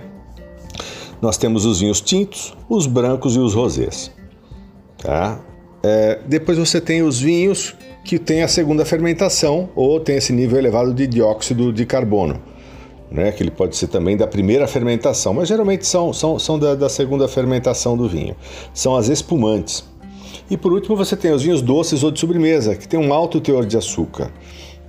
Nós 1.20 1.36
temos 1.36 1.64
os 1.64 1.80
vinhos 1.80 2.00
tintos, 2.00 2.56
os 2.68 2.86
brancos 2.86 3.34
e 3.34 3.38
os 3.38 3.54
rosés. 3.54 4.12
Tá? 4.98 5.40
É, 5.82 6.20
depois 6.26 6.58
você 6.58 6.80
tem 6.80 7.02
os 7.02 7.20
vinhos 7.20 7.74
que 8.04 8.18
têm 8.18 8.42
a 8.42 8.48
segunda 8.48 8.84
fermentação 8.84 9.70
ou 9.74 9.98
tem 9.98 10.16
esse 10.16 10.32
nível 10.32 10.58
elevado 10.58 10.94
de 10.94 11.06
dióxido 11.06 11.72
de 11.72 11.84
carbono 11.84 12.40
né, 13.12 13.30
que 13.30 13.42
ele 13.42 13.50
pode 13.50 13.76
ser 13.76 13.88
também 13.88 14.16
da 14.16 14.26
primeira 14.26 14.66
fermentação, 14.66 15.34
mas 15.34 15.46
geralmente 15.46 15.86
são, 15.86 16.12
são, 16.12 16.38
são 16.38 16.58
da, 16.58 16.74
da 16.74 16.88
segunda 16.88 17.28
fermentação 17.28 17.96
do 17.96 18.08
vinho. 18.08 18.34
São 18.72 18.96
as 18.96 19.08
espumantes. 19.08 19.84
E 20.50 20.56
por 20.56 20.72
último 20.72 20.96
você 20.96 21.14
tem 21.14 21.30
os 21.30 21.42
vinhos 21.42 21.60
doces 21.60 22.02
ou 22.02 22.10
de 22.10 22.18
sobremesa, 22.18 22.74
que 22.74 22.88
tem 22.88 22.98
um 22.98 23.12
alto 23.12 23.40
teor 23.40 23.66
de 23.66 23.76
açúcar. 23.76 24.32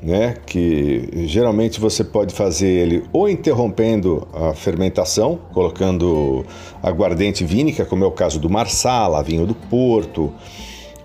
Né, 0.01 0.35
que 0.45 1.25
geralmente 1.27 1.79
você 1.79 2.03
pode 2.03 2.33
fazer 2.33 2.67
ele 2.67 3.05
ou 3.13 3.29
interrompendo 3.29 4.27
a 4.33 4.53
fermentação, 4.53 5.39
colocando 5.53 6.45
aguardente 6.81 7.45
vínica, 7.45 7.85
como 7.85 8.03
é 8.03 8.07
o 8.07 8.11
caso 8.11 8.37
do 8.37 8.49
Marsala, 8.49 9.23
vinho 9.23 9.45
do 9.45 9.55
Porto 9.55 10.33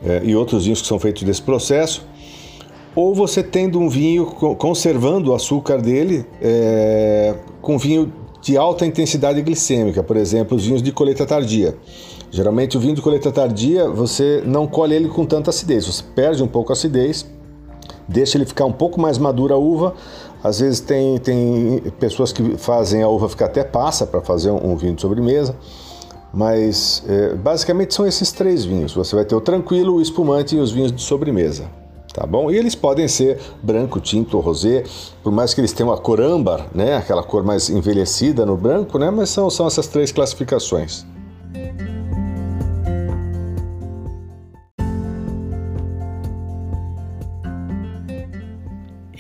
é, 0.03 0.23
e 0.25 0.35
outros 0.35 0.65
vinhos 0.65 0.81
que 0.83 0.89
são 0.89 0.99
feitos 0.99 1.23
desse 1.23 1.41
processo, 1.41 2.05
ou 2.99 3.15
você 3.15 3.45
tendo 3.45 3.79
um 3.79 3.89
vinho 3.89 4.27
conservando 4.27 5.31
o 5.31 5.35
açúcar 5.35 5.81
dele 5.81 6.27
é, 6.43 7.33
com 7.63 7.79
vinho 7.79 8.13
de 8.43 8.57
alta 8.57 8.85
intensidade 8.85 9.41
glicêmica, 9.41 10.03
por 10.03 10.17
exemplo, 10.17 10.57
os 10.57 10.67
vinhos 10.67 10.83
de 10.83 10.91
colheita 10.91 11.25
tardia. 11.25 11.77
Geralmente 12.29 12.77
o 12.77 12.81
vinho 12.81 12.97
de 12.97 13.01
colheita 13.01 13.31
tardia 13.31 13.89
você 13.89 14.43
não 14.45 14.67
colhe 14.67 14.97
ele 14.97 15.09
com 15.09 15.25
tanta 15.25 15.51
acidez, 15.51 15.87
você 15.87 16.03
perde 16.13 16.43
um 16.43 16.49
pouco 16.49 16.73
a 16.73 16.75
acidez, 16.75 17.25
deixa 18.09 18.37
ele 18.37 18.45
ficar 18.45 18.65
um 18.65 18.73
pouco 18.73 19.01
mais 19.01 19.17
madura 19.17 19.55
a 19.55 19.59
uva. 19.59 19.95
Às 20.43 20.59
vezes 20.59 20.81
tem, 20.81 21.19
tem 21.19 21.81
pessoas 22.01 22.33
que 22.33 22.59
fazem 22.59 23.05
a 23.05 23.09
uva 23.09 23.29
ficar 23.29 23.47
até 23.47 23.63
passa 23.63 24.09
para 24.09 24.21
fazer 24.23 24.51
um, 24.51 24.73
um, 24.73 24.77
vinho 24.77 24.97
de 24.97 25.01
sobremesa. 25.01 25.55
Mas 26.35 27.05
é, 27.07 27.37
basicamente 27.37 27.95
são 27.95 28.05
esses 28.05 28.33
três 28.33 28.65
vinhos. 28.65 28.93
Você 28.93 29.15
vai 29.15 29.25
ter 29.25 29.37
o 29.37 29.41
tranquilo, 29.41 29.95
o 29.95 30.03
espumante 30.03 30.57
e 30.57 30.59
os 30.59 30.73
vinhos 30.73 30.91
de 30.91 31.01
sobremesa 31.01 31.87
tá 32.13 32.27
bom? 32.27 32.51
E 32.51 32.57
eles 32.57 32.75
podem 32.75 33.07
ser 33.07 33.39
branco, 33.63 34.01
tinto 34.01 34.39
rosé, 34.41 34.85
por 35.23 35.33
mais 35.33 35.55
que 35.55 35.61
eles 35.61 35.73
tenham 35.73 35.93
a 35.93 35.99
cor 35.99 36.21
âmbar, 36.21 36.67
né, 36.75 36.97
aquela 36.97 37.23
cor 37.23 37.45
mais 37.45 37.69
envelhecida 37.69 38.45
no 38.45 38.57
branco, 38.57 38.99
né, 38.99 39.11
mas 39.11 39.31
são, 39.31 39.49
são 39.51 39.67
essas 39.67 39.87
três 39.87 40.11
classificações. 40.13 41.07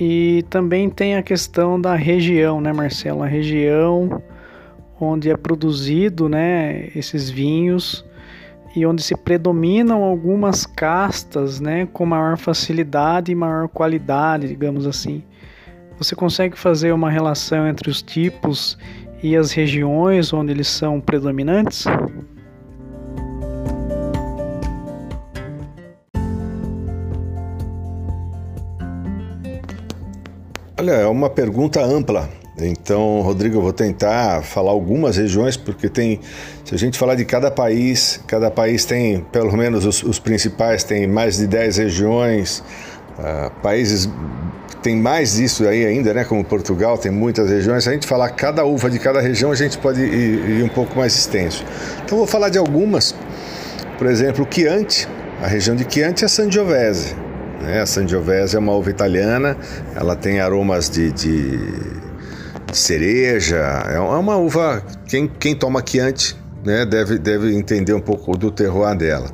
E 0.00 0.44
também 0.48 0.88
tem 0.88 1.16
a 1.16 1.22
questão 1.22 1.80
da 1.80 1.96
região, 1.96 2.60
né, 2.60 2.72
Marcelo? 2.72 3.24
A 3.24 3.26
região 3.26 4.22
onde 5.00 5.28
é 5.28 5.36
produzido, 5.36 6.28
né, 6.28 6.88
esses 6.94 7.28
vinhos 7.28 8.04
e 8.78 8.86
onde 8.86 9.02
se 9.02 9.16
predominam 9.16 10.04
algumas 10.04 10.64
castas, 10.64 11.58
né, 11.58 11.88
com 11.92 12.06
maior 12.06 12.36
facilidade 12.36 13.32
e 13.32 13.34
maior 13.34 13.68
qualidade, 13.68 14.46
digamos 14.46 14.86
assim. 14.86 15.24
Você 15.98 16.14
consegue 16.14 16.56
fazer 16.56 16.92
uma 16.92 17.10
relação 17.10 17.66
entre 17.66 17.90
os 17.90 18.00
tipos 18.00 18.78
e 19.20 19.34
as 19.34 19.50
regiões 19.50 20.32
onde 20.32 20.52
eles 20.52 20.68
são 20.68 21.00
predominantes? 21.00 21.86
Olha, 30.78 30.92
é 30.92 31.06
uma 31.08 31.28
pergunta 31.28 31.82
ampla. 31.82 32.37
Então, 32.60 33.20
Rodrigo, 33.20 33.56
eu 33.56 33.62
vou 33.62 33.72
tentar 33.72 34.42
falar 34.42 34.72
algumas 34.72 35.16
regiões, 35.16 35.56
porque 35.56 35.88
tem, 35.88 36.20
se 36.64 36.74
a 36.74 36.78
gente 36.78 36.98
falar 36.98 37.14
de 37.14 37.24
cada 37.24 37.50
país, 37.50 38.20
cada 38.26 38.50
país 38.50 38.84
tem, 38.84 39.20
pelo 39.32 39.56
menos 39.56 39.84
os, 39.84 40.02
os 40.02 40.18
principais, 40.18 40.82
tem 40.82 41.06
mais 41.06 41.36
de 41.36 41.46
10 41.46 41.76
regiões, 41.76 42.62
uh, 43.18 43.50
países 43.62 44.08
tem 44.82 44.96
mais 44.96 45.34
disso 45.34 45.66
aí 45.66 45.84
ainda, 45.84 46.14
né? 46.14 46.24
Como 46.24 46.44
Portugal 46.44 46.96
tem 46.96 47.10
muitas 47.10 47.50
regiões. 47.50 47.84
Se 47.84 47.90
a 47.90 47.92
gente 47.92 48.06
falar 48.06 48.30
cada 48.30 48.64
uva 48.64 48.88
de 48.88 48.98
cada 48.98 49.20
região, 49.20 49.50
a 49.50 49.54
gente 49.54 49.76
pode 49.76 50.00
ir, 50.00 50.60
ir 50.60 50.62
um 50.62 50.68
pouco 50.68 50.96
mais 50.96 51.16
extenso. 51.16 51.64
Então, 52.04 52.16
vou 52.16 52.26
falar 52.26 52.48
de 52.48 52.58
algumas. 52.58 53.14
Por 53.98 54.06
exemplo, 54.06 54.46
Chianti, 54.48 55.08
a 55.42 55.48
região 55.48 55.74
de 55.74 55.84
Chianti 55.92 56.24
é 56.24 56.28
Sangiovese. 56.28 57.16
Né? 57.60 57.80
A 57.80 57.86
Sangiovese 57.86 58.56
é 58.56 58.58
uma 58.58 58.72
uva 58.72 58.90
italiana, 58.90 59.56
ela 59.96 60.14
tem 60.14 60.40
aromas 60.40 60.88
de, 60.88 61.10
de 61.10 61.58
cereja. 62.72 63.56
É 63.56 63.98
uma 63.98 64.36
uva, 64.36 64.82
quem, 65.08 65.28
quem 65.28 65.54
toma 65.54 65.82
Chianti 65.84 66.36
né, 66.64 66.84
deve, 66.84 67.18
deve 67.18 67.54
entender 67.56 67.92
um 67.92 68.00
pouco 68.00 68.36
do 68.36 68.50
terroir 68.50 68.96
dela. 68.96 69.30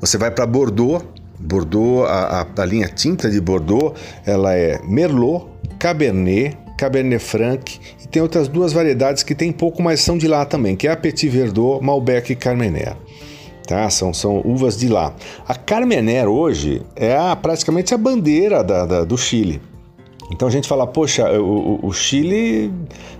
Você 0.00 0.16
vai 0.16 0.30
para 0.30 0.46
Bordeaux, 0.46 1.04
Bordeaux, 1.38 2.08
a, 2.08 2.40
a, 2.40 2.62
a, 2.62 2.64
linha 2.64 2.88
tinta 2.88 3.30
de 3.30 3.40
Bordeaux, 3.40 3.94
ela 4.26 4.54
é 4.54 4.80
Merlot, 4.84 5.46
Cabernet, 5.78 6.56
Cabernet 6.76 7.22
Franc 7.22 7.78
e 8.02 8.06
tem 8.08 8.22
outras 8.22 8.48
duas 8.48 8.72
variedades 8.72 9.22
que 9.22 9.34
tem 9.34 9.52
pouco, 9.52 9.82
mas 9.82 10.00
são 10.00 10.16
de 10.16 10.26
lá 10.26 10.44
também, 10.44 10.76
que 10.76 10.86
é 10.88 10.92
a 10.92 10.96
Petit 10.96 11.28
Verdot, 11.28 11.84
Malbec 11.84 12.32
e 12.32 12.36
Carmener. 12.36 12.96
Tá? 13.66 13.90
São, 13.90 14.14
são 14.14 14.40
uvas 14.44 14.78
de 14.78 14.88
lá. 14.88 15.14
A 15.46 15.54
Carmener 15.54 16.26
hoje 16.26 16.80
é 16.96 17.14
a, 17.14 17.36
praticamente 17.36 17.92
a 17.92 17.98
bandeira 17.98 18.64
da, 18.64 18.86
da 18.86 19.04
do 19.04 19.18
Chile. 19.18 19.60
Então 20.30 20.46
a 20.46 20.50
gente 20.50 20.68
fala, 20.68 20.86
poxa, 20.86 21.40
o, 21.40 21.80
o, 21.82 21.92
Chile 21.92 22.70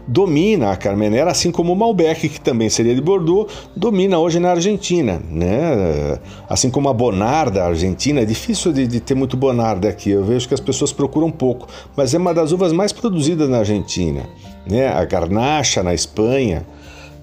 domina 0.06 0.70
a 0.70 0.76
Carmenera, 0.76 1.30
assim 1.30 1.50
como 1.50 1.72
o 1.72 1.76
Malbec, 1.76 2.28
que 2.28 2.40
também 2.40 2.68
seria 2.68 2.94
de 2.94 3.00
Bordeaux, 3.00 3.50
domina 3.74 4.18
hoje 4.18 4.38
na 4.38 4.50
Argentina, 4.50 5.20
né? 5.30 6.18
Assim 6.48 6.70
como 6.70 6.88
a 6.88 6.92
Bonar 6.92 7.50
da 7.50 7.66
Argentina, 7.66 8.20
é 8.20 8.24
difícil 8.24 8.72
de, 8.72 8.86
de 8.86 9.00
ter 9.00 9.14
muito 9.14 9.36
Bonar 9.36 9.78
aqui, 9.86 10.10
eu 10.10 10.24
vejo 10.24 10.46
que 10.48 10.54
as 10.54 10.60
pessoas 10.60 10.92
procuram 10.92 11.30
pouco, 11.30 11.66
mas 11.96 12.12
é 12.12 12.18
uma 12.18 12.34
das 12.34 12.52
uvas 12.52 12.72
mais 12.72 12.92
produzidas 12.92 13.48
na 13.48 13.58
Argentina, 13.58 14.28
né? 14.66 14.88
A 14.88 15.04
Garnacha 15.04 15.82
na 15.82 15.94
Espanha, 15.94 16.66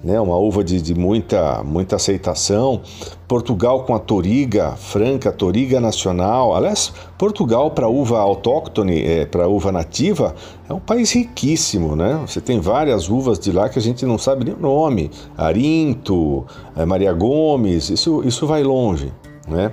né, 0.02 0.20
uma 0.20 0.36
uva 0.36 0.62
de, 0.62 0.80
de, 0.80 0.94
muita, 0.94 1.62
muita 1.64 1.96
aceitação. 1.96 2.80
Portugal 3.26 3.84
com 3.84 3.94
a 3.94 3.98
Toriga 3.98 4.76
Franca, 4.76 5.32
Toriga 5.32 5.80
Nacional. 5.80 6.54
Aliás, 6.54 6.92
Portugal 7.18 7.70
para 7.72 7.88
uva 7.88 8.18
autóctone, 8.18 9.02
é, 9.02 9.26
para 9.26 9.48
uva 9.48 9.72
nativa, 9.72 10.34
é 10.68 10.72
um 10.72 10.78
país 10.78 11.12
riquíssimo, 11.12 11.96
né? 11.96 12.20
Você 12.26 12.40
tem 12.40 12.60
várias 12.60 13.08
uvas 13.08 13.38
de 13.38 13.50
lá 13.50 13.68
que 13.68 13.78
a 13.78 13.82
gente 13.82 14.06
não 14.06 14.18
sabe 14.18 14.44
nem 14.44 14.54
o 14.54 14.60
nome. 14.60 15.10
Arinto, 15.36 16.46
é, 16.76 16.84
Maria 16.84 17.12
Gomes, 17.12 17.90
isso, 17.90 18.22
isso 18.24 18.46
vai 18.46 18.62
longe, 18.62 19.12
né? 19.48 19.72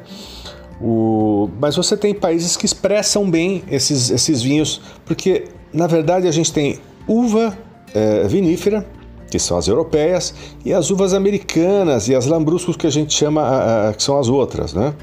O... 0.82 1.50
Mas 1.60 1.76
você 1.76 1.96
tem 1.96 2.14
países 2.14 2.58
que 2.58 2.66
expressam 2.66 3.30
bem 3.30 3.64
esses, 3.70 4.10
esses 4.10 4.42
vinhos, 4.42 4.82
porque 5.06 5.46
na 5.72 5.88
verdade 5.88 6.28
a 6.28 6.32
gente 6.32 6.52
tem 6.52 6.80
uva 7.08 7.58
é, 7.94 8.28
vinífera, 8.28 8.86
que 9.34 9.40
são 9.40 9.58
as 9.58 9.68
europeias, 9.68 10.32
e 10.64 10.72
as 10.72 10.92
uvas 10.92 11.12
americanas 11.12 12.08
e 12.08 12.14
as 12.14 12.28
lambruscos 12.28 12.78
que 12.78 12.86
a 12.86 12.90
gente 12.92 13.12
chama, 13.16 13.92
que 13.98 14.04
são 14.04 14.20
as 14.20 14.30
outras, 14.30 14.76
né? 14.76 14.94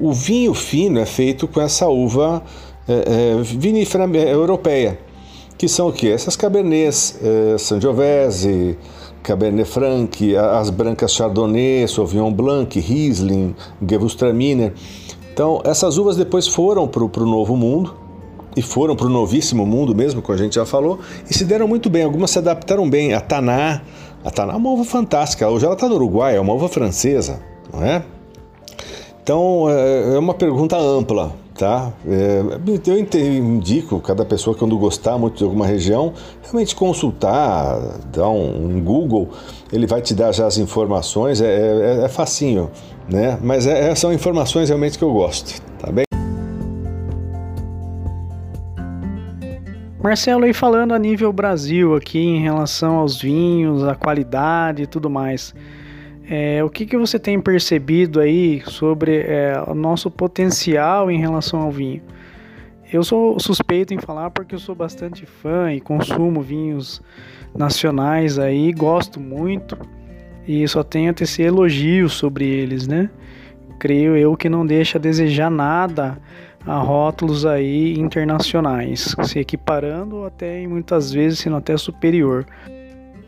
O 0.00 0.14
vinho 0.14 0.54
fino 0.54 0.98
é 0.98 1.04
feito 1.04 1.46
com 1.46 1.60
essa 1.60 1.86
uva 1.86 2.42
é, 2.88 2.92
é, 3.36 3.42
vinífera 3.42 4.06
europeia, 4.06 4.98
que 5.58 5.68
são 5.68 5.88
o 5.88 5.92
que? 5.92 6.10
Essas 6.10 6.36
Cabernets, 6.36 7.18
é, 7.22 7.58
Sangiovese, 7.58 8.78
Cabernet 9.22 9.68
Franc, 9.68 10.34
as 10.34 10.70
brancas 10.70 11.12
Chardonnay, 11.12 11.86
Sauvignon 11.86 12.32
Blanc, 12.32 12.80
Riesling, 12.80 13.54
Gewürztraminer. 13.86 14.72
Então, 15.34 15.60
essas 15.64 15.98
uvas 15.98 16.16
depois 16.16 16.48
foram 16.48 16.88
para 16.88 17.04
o 17.04 17.26
Novo 17.26 17.54
Mundo, 17.56 17.94
e 18.56 18.62
foram 18.62 18.94
para 18.96 19.06
o 19.06 19.10
novíssimo 19.10 19.66
mundo 19.66 19.94
mesmo, 19.94 20.22
como 20.22 20.34
a 20.34 20.40
gente 20.40 20.54
já 20.54 20.64
falou, 20.64 21.00
e 21.28 21.34
se 21.34 21.44
deram 21.44 21.66
muito 21.66 21.90
bem. 21.90 22.04
Algumas 22.04 22.30
se 22.30 22.38
adaptaram 22.38 22.88
bem. 22.88 23.14
A 23.14 23.20
Taná, 23.20 23.82
a 24.24 24.30
Taná 24.30 24.54
é 24.54 24.56
uma 24.56 24.70
uva 24.70 24.84
fantástica. 24.84 25.48
Hoje 25.48 25.64
ela 25.64 25.74
está 25.74 25.88
no 25.88 25.94
Uruguai, 25.96 26.36
é 26.36 26.40
uma 26.40 26.52
uva 26.52 26.68
francesa, 26.68 27.40
não 27.72 27.82
é? 27.82 28.02
Então 29.22 29.70
é, 29.70 30.16
é 30.16 30.18
uma 30.18 30.34
pergunta 30.34 30.76
ampla, 30.76 31.32
tá? 31.54 31.92
É, 32.06 32.42
eu 32.86 32.98
indico 32.98 33.98
cada 34.00 34.22
pessoa 34.22 34.54
quando 34.54 34.76
gostar 34.76 35.16
muito 35.16 35.38
de 35.38 35.44
alguma 35.44 35.66
região, 35.66 36.12
realmente 36.42 36.76
consultar, 36.76 37.80
dar 38.12 38.28
um, 38.28 38.76
um 38.76 38.82
Google, 38.82 39.30
ele 39.72 39.86
vai 39.86 40.02
te 40.02 40.14
dar 40.14 40.30
já 40.32 40.46
as 40.46 40.58
informações, 40.58 41.40
é, 41.40 41.46
é, 41.46 42.04
é 42.04 42.08
facinho, 42.08 42.70
né? 43.08 43.38
Mas 43.42 43.66
é, 43.66 43.90
é, 43.90 43.94
são 43.94 44.12
informações 44.12 44.68
realmente 44.68 44.98
que 44.98 45.04
eu 45.04 45.12
gosto, 45.12 45.62
Marcelo, 50.04 50.44
aí 50.44 50.52
falando 50.52 50.92
a 50.92 50.98
nível 50.98 51.32
Brasil 51.32 51.96
aqui 51.96 52.18
em 52.18 52.38
relação 52.38 52.96
aos 52.96 53.22
vinhos, 53.22 53.82
a 53.84 53.94
qualidade 53.94 54.82
e 54.82 54.86
tudo 54.86 55.08
mais, 55.08 55.54
é, 56.28 56.62
o 56.62 56.68
que, 56.68 56.84
que 56.84 56.94
você 56.94 57.18
tem 57.18 57.40
percebido 57.40 58.20
aí 58.20 58.62
sobre 58.66 59.20
é, 59.20 59.54
o 59.66 59.72
nosso 59.72 60.10
potencial 60.10 61.10
em 61.10 61.18
relação 61.18 61.62
ao 61.62 61.70
vinho? 61.70 62.02
Eu 62.92 63.02
sou 63.02 63.40
suspeito 63.40 63.94
em 63.94 63.98
falar 63.98 64.28
porque 64.28 64.54
eu 64.54 64.58
sou 64.58 64.74
bastante 64.74 65.24
fã 65.24 65.72
e 65.72 65.80
consumo 65.80 66.42
vinhos 66.42 67.00
nacionais 67.56 68.38
aí, 68.38 68.74
gosto 68.74 69.18
muito 69.18 69.74
e 70.46 70.68
só 70.68 70.82
tenho 70.82 71.12
a 71.12 71.14
tecer 71.14 71.46
elogios 71.46 72.12
sobre 72.12 72.44
eles, 72.44 72.86
né? 72.86 73.08
Creio 73.78 74.14
eu 74.18 74.36
que 74.36 74.50
não 74.50 74.66
deixa 74.66 74.98
a 74.98 75.00
desejar 75.00 75.48
nada 75.48 76.18
a 76.66 76.78
rótulos 76.78 77.44
aí 77.44 77.98
internacionais, 77.98 79.14
se 79.22 79.38
equiparando 79.38 80.24
até 80.24 80.66
muitas 80.66 81.12
vezes 81.12 81.40
sendo 81.40 81.56
até 81.56 81.76
superior. 81.76 82.46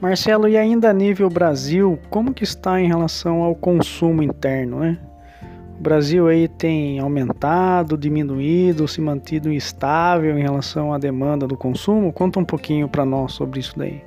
Marcelo, 0.01 0.49
e 0.49 0.57
ainda 0.57 0.91
a 0.91 0.93
nível 0.93 1.29
Brasil, 1.29 1.99
como 2.11 2.35
que 2.35 2.45
está 2.45 2.81
em 2.81 2.87
relação 2.87 3.43
ao 3.43 3.55
consumo 3.55 4.23
interno, 4.23 4.81
né? 4.81 4.99
O 5.79 5.83
Brasil 5.83 6.27
aí 6.27 6.49
tem 6.49 6.99
aumentado, 6.99 7.99
diminuído, 7.99 8.89
se 8.89 9.01
mantido 9.01 9.53
estável 9.53 10.39
em 10.39 10.43
relação 10.43 10.93
à 10.93 10.99
demanda 10.99 11.47
do 11.47 11.57
consumo? 11.57 12.13
Conta 12.13 12.41
um 12.41 12.45
pouquinho 12.45 12.89
para 12.89 13.05
nós 13.05 13.33
sobre 13.33 13.61
isso 13.61 13.79
daí. 13.79 14.03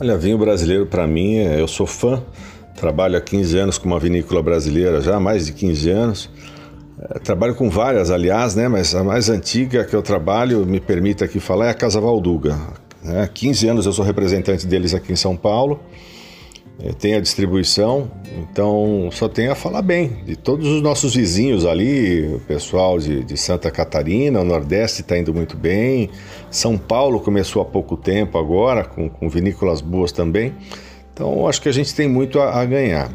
Olha, 0.00 0.16
vinho 0.16 0.38
brasileiro 0.38 0.86
para 0.86 1.08
mim, 1.08 1.38
é, 1.38 1.60
eu 1.60 1.66
sou 1.66 1.84
fã, 1.84 2.22
trabalho 2.76 3.18
há 3.18 3.20
15 3.20 3.58
anos 3.58 3.78
com 3.78 3.88
uma 3.88 3.98
vinícola 3.98 4.40
brasileira 4.40 5.00
já, 5.00 5.18
mais 5.18 5.46
de 5.46 5.52
15 5.52 5.90
anos. 5.90 6.30
É, 7.00 7.18
trabalho 7.18 7.56
com 7.56 7.68
várias, 7.68 8.08
aliás, 8.08 8.54
né, 8.54 8.68
mas 8.68 8.94
a 8.94 9.02
mais 9.02 9.28
antiga 9.28 9.84
que 9.84 9.96
eu 9.96 10.00
trabalho, 10.00 10.64
me 10.64 10.78
permita 10.78 11.24
aqui 11.24 11.40
falar, 11.40 11.66
é 11.66 11.70
a 11.70 11.74
Casa 11.74 12.00
Valduga. 12.00 12.56
Há 13.04 13.26
15 13.26 13.66
anos 13.66 13.86
eu 13.86 13.92
sou 13.92 14.04
representante 14.04 14.68
deles 14.68 14.94
aqui 14.94 15.12
em 15.12 15.16
São 15.16 15.36
Paulo. 15.36 15.80
Tem 17.00 17.14
a 17.14 17.20
distribuição, 17.20 18.08
então 18.38 19.08
só 19.10 19.28
tenho 19.28 19.50
a 19.50 19.56
falar 19.56 19.82
bem 19.82 20.22
de 20.24 20.36
todos 20.36 20.64
os 20.64 20.80
nossos 20.80 21.12
vizinhos 21.12 21.66
ali, 21.66 22.24
o 22.32 22.38
pessoal 22.38 23.00
de, 23.00 23.24
de 23.24 23.36
Santa 23.36 23.68
Catarina, 23.68 24.40
o 24.40 24.44
Nordeste 24.44 25.00
está 25.00 25.18
indo 25.18 25.34
muito 25.34 25.56
bem, 25.56 26.08
São 26.52 26.78
Paulo 26.78 27.18
começou 27.18 27.60
há 27.60 27.64
pouco 27.64 27.96
tempo 27.96 28.38
agora, 28.38 28.84
com, 28.84 29.08
com 29.08 29.28
vinícolas 29.28 29.80
boas 29.80 30.12
também, 30.12 30.54
então 31.12 31.48
acho 31.48 31.60
que 31.60 31.68
a 31.68 31.72
gente 31.72 31.92
tem 31.92 32.08
muito 32.08 32.38
a, 32.38 32.60
a 32.60 32.64
ganhar. 32.64 33.12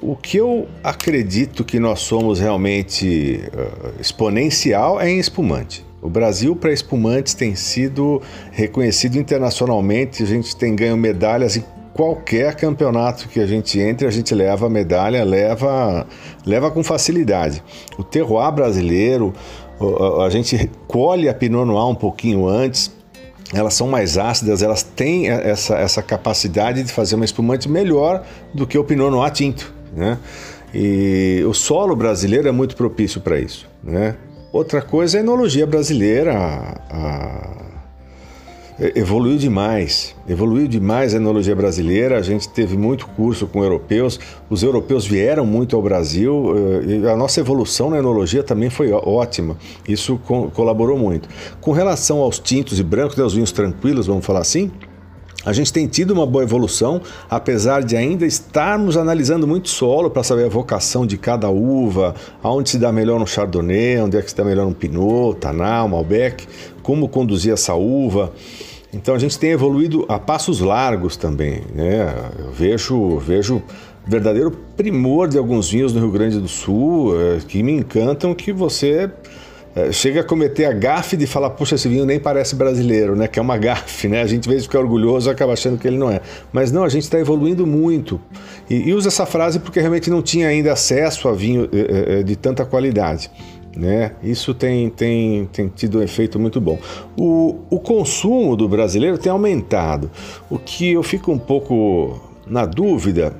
O 0.00 0.16
que 0.16 0.38
eu 0.38 0.66
acredito 0.82 1.64
que 1.64 1.78
nós 1.78 2.00
somos 2.00 2.40
realmente 2.40 3.42
uh, 3.52 4.00
exponencial 4.00 4.98
é 4.98 5.10
em 5.10 5.18
espumante. 5.18 5.84
O 6.00 6.08
Brasil 6.08 6.56
para 6.56 6.72
espumantes 6.72 7.34
tem 7.34 7.54
sido 7.54 8.22
reconhecido 8.52 9.16
internacionalmente, 9.16 10.22
a 10.22 10.26
gente 10.26 10.56
tem 10.56 10.74
ganho 10.74 10.96
medalhas 10.96 11.56
em 11.56 11.64
qualquer 11.96 12.54
campeonato 12.54 13.26
que 13.26 13.40
a 13.40 13.46
gente 13.46 13.80
entre, 13.80 14.06
a 14.06 14.10
gente 14.10 14.34
leva 14.34 14.66
a 14.66 14.68
medalha, 14.68 15.24
leva, 15.24 16.06
leva 16.44 16.70
com 16.70 16.84
facilidade. 16.84 17.62
O 17.98 18.04
terroir 18.04 18.52
brasileiro, 18.52 19.32
a 20.22 20.28
gente 20.28 20.70
colhe 20.86 21.26
a 21.26 21.32
Pinot 21.32 21.64
Noir 21.64 21.86
um 21.86 21.94
pouquinho 21.94 22.46
antes, 22.46 22.94
elas 23.54 23.72
são 23.72 23.88
mais 23.88 24.18
ácidas, 24.18 24.62
elas 24.62 24.82
têm 24.82 25.28
essa, 25.30 25.76
essa 25.78 26.02
capacidade 26.02 26.82
de 26.82 26.92
fazer 26.92 27.14
uma 27.14 27.24
espumante 27.24 27.66
melhor 27.66 28.22
do 28.52 28.66
que 28.66 28.76
o 28.76 28.84
Pinot 28.84 29.10
Noir 29.10 29.32
tinto, 29.32 29.72
né? 29.96 30.18
E 30.74 31.42
o 31.48 31.54
solo 31.54 31.96
brasileiro 31.96 32.46
é 32.46 32.52
muito 32.52 32.76
propício 32.76 33.22
para 33.22 33.38
isso, 33.38 33.66
né? 33.82 34.16
Outra 34.52 34.82
coisa 34.82 35.16
é 35.16 35.20
a 35.20 35.22
enologia 35.22 35.66
brasileira, 35.66 36.34
a, 36.90 37.65
evoluiu 38.78 39.38
demais, 39.38 40.14
evoluiu 40.28 40.68
demais 40.68 41.14
a 41.14 41.16
enologia 41.16 41.54
brasileira. 41.54 42.18
A 42.18 42.22
gente 42.22 42.48
teve 42.48 42.76
muito 42.76 43.06
curso 43.08 43.46
com 43.46 43.62
europeus, 43.62 44.20
os 44.50 44.62
europeus 44.62 45.06
vieram 45.06 45.46
muito 45.46 45.74
ao 45.76 45.82
Brasil 45.82 46.54
eh, 46.82 46.84
e 46.86 47.08
a 47.08 47.16
nossa 47.16 47.40
evolução 47.40 47.90
na 47.90 47.98
enologia 47.98 48.42
também 48.42 48.68
foi 48.68 48.92
ótima. 48.92 49.56
Isso 49.88 50.18
colaborou 50.54 50.98
muito. 50.98 51.28
Com 51.60 51.72
relação 51.72 52.18
aos 52.18 52.38
tintos 52.38 52.78
e 52.78 52.82
brancos, 52.82 53.16
né, 53.16 53.24
os 53.24 53.34
vinhos 53.34 53.52
tranquilos, 53.52 54.06
vamos 54.06 54.24
falar 54.24 54.40
assim. 54.40 54.70
A 55.46 55.52
gente 55.52 55.72
tem 55.72 55.86
tido 55.86 56.10
uma 56.10 56.26
boa 56.26 56.42
evolução, 56.42 57.00
apesar 57.30 57.84
de 57.84 57.96
ainda 57.96 58.26
estarmos 58.26 58.96
analisando 58.96 59.46
muito 59.46 59.68
solo 59.68 60.10
para 60.10 60.24
saber 60.24 60.46
a 60.46 60.48
vocação 60.48 61.06
de 61.06 61.16
cada 61.16 61.48
uva, 61.48 62.16
aonde 62.42 62.70
se 62.70 62.78
dá 62.78 62.90
melhor 62.90 63.22
um 63.22 63.26
Chardonnay, 63.26 64.00
onde 64.00 64.16
é 64.16 64.22
que 64.22 64.28
se 64.28 64.36
dá 64.36 64.42
melhor 64.42 64.66
um 64.66 64.72
Pinot, 64.72 65.38
Tanal, 65.38 65.88
Malbec, 65.88 66.48
como 66.86 67.08
conduzir 67.08 67.52
essa 67.52 67.74
uva. 67.74 68.32
Então 68.92 69.12
a 69.12 69.18
gente 69.18 69.36
tem 69.36 69.50
evoluído 69.50 70.06
a 70.08 70.20
passos 70.20 70.60
largos 70.60 71.16
também. 71.16 71.62
Né? 71.74 72.14
Eu 72.38 72.52
vejo, 72.52 73.18
vejo 73.18 73.60
verdadeiro 74.06 74.52
primor 74.76 75.26
de 75.26 75.36
alguns 75.36 75.68
vinhos 75.68 75.92
no 75.92 75.98
Rio 75.98 76.12
Grande 76.12 76.38
do 76.38 76.46
Sul 76.46 77.12
é, 77.20 77.38
que 77.40 77.60
me 77.60 77.72
encantam 77.72 78.32
que 78.32 78.52
você 78.52 79.10
é, 79.74 79.90
chega 79.90 80.20
a 80.20 80.24
cometer 80.24 80.66
a 80.66 80.72
gafe 80.72 81.16
de 81.16 81.26
falar, 81.26 81.50
puxa, 81.50 81.74
esse 81.74 81.88
vinho 81.88 82.06
nem 82.06 82.20
parece 82.20 82.54
brasileiro, 82.54 83.16
né? 83.16 83.26
Que 83.26 83.40
é 83.40 83.42
uma 83.42 83.58
gafe, 83.58 84.06
né? 84.06 84.22
A 84.22 84.26
gente, 84.26 84.42
às 84.42 84.46
vezes, 84.46 84.62
fica 84.66 84.78
orgulhoso 84.78 85.28
e 85.28 85.32
acaba 85.32 85.54
achando 85.54 85.76
que 85.78 85.88
ele 85.88 85.98
não 85.98 86.08
é. 86.08 86.20
Mas 86.52 86.70
não, 86.70 86.84
a 86.84 86.88
gente 86.88 87.02
está 87.02 87.18
evoluindo 87.18 87.66
muito. 87.66 88.20
E, 88.70 88.92
e 88.92 88.96
essa 88.96 89.26
frase 89.26 89.58
porque 89.58 89.80
realmente 89.80 90.08
não 90.08 90.22
tinha 90.22 90.46
ainda 90.46 90.72
acesso 90.72 91.28
a 91.28 91.32
vinho 91.32 91.68
é, 91.72 92.22
de 92.22 92.36
tanta 92.36 92.64
qualidade. 92.64 93.28
Né? 93.76 94.12
Isso 94.22 94.54
tem, 94.54 94.88
tem, 94.88 95.46
tem 95.52 95.68
tido 95.68 95.98
um 95.98 96.02
efeito 96.02 96.38
muito 96.38 96.60
bom. 96.60 96.78
O, 97.16 97.56
o 97.68 97.78
consumo 97.78 98.56
do 98.56 98.66
brasileiro 98.66 99.18
tem 99.18 99.30
aumentado. 99.30 100.10
O 100.48 100.58
que 100.58 100.92
eu 100.92 101.02
fico 101.02 101.30
um 101.30 101.38
pouco 101.38 102.18
na 102.46 102.64
dúvida 102.64 103.34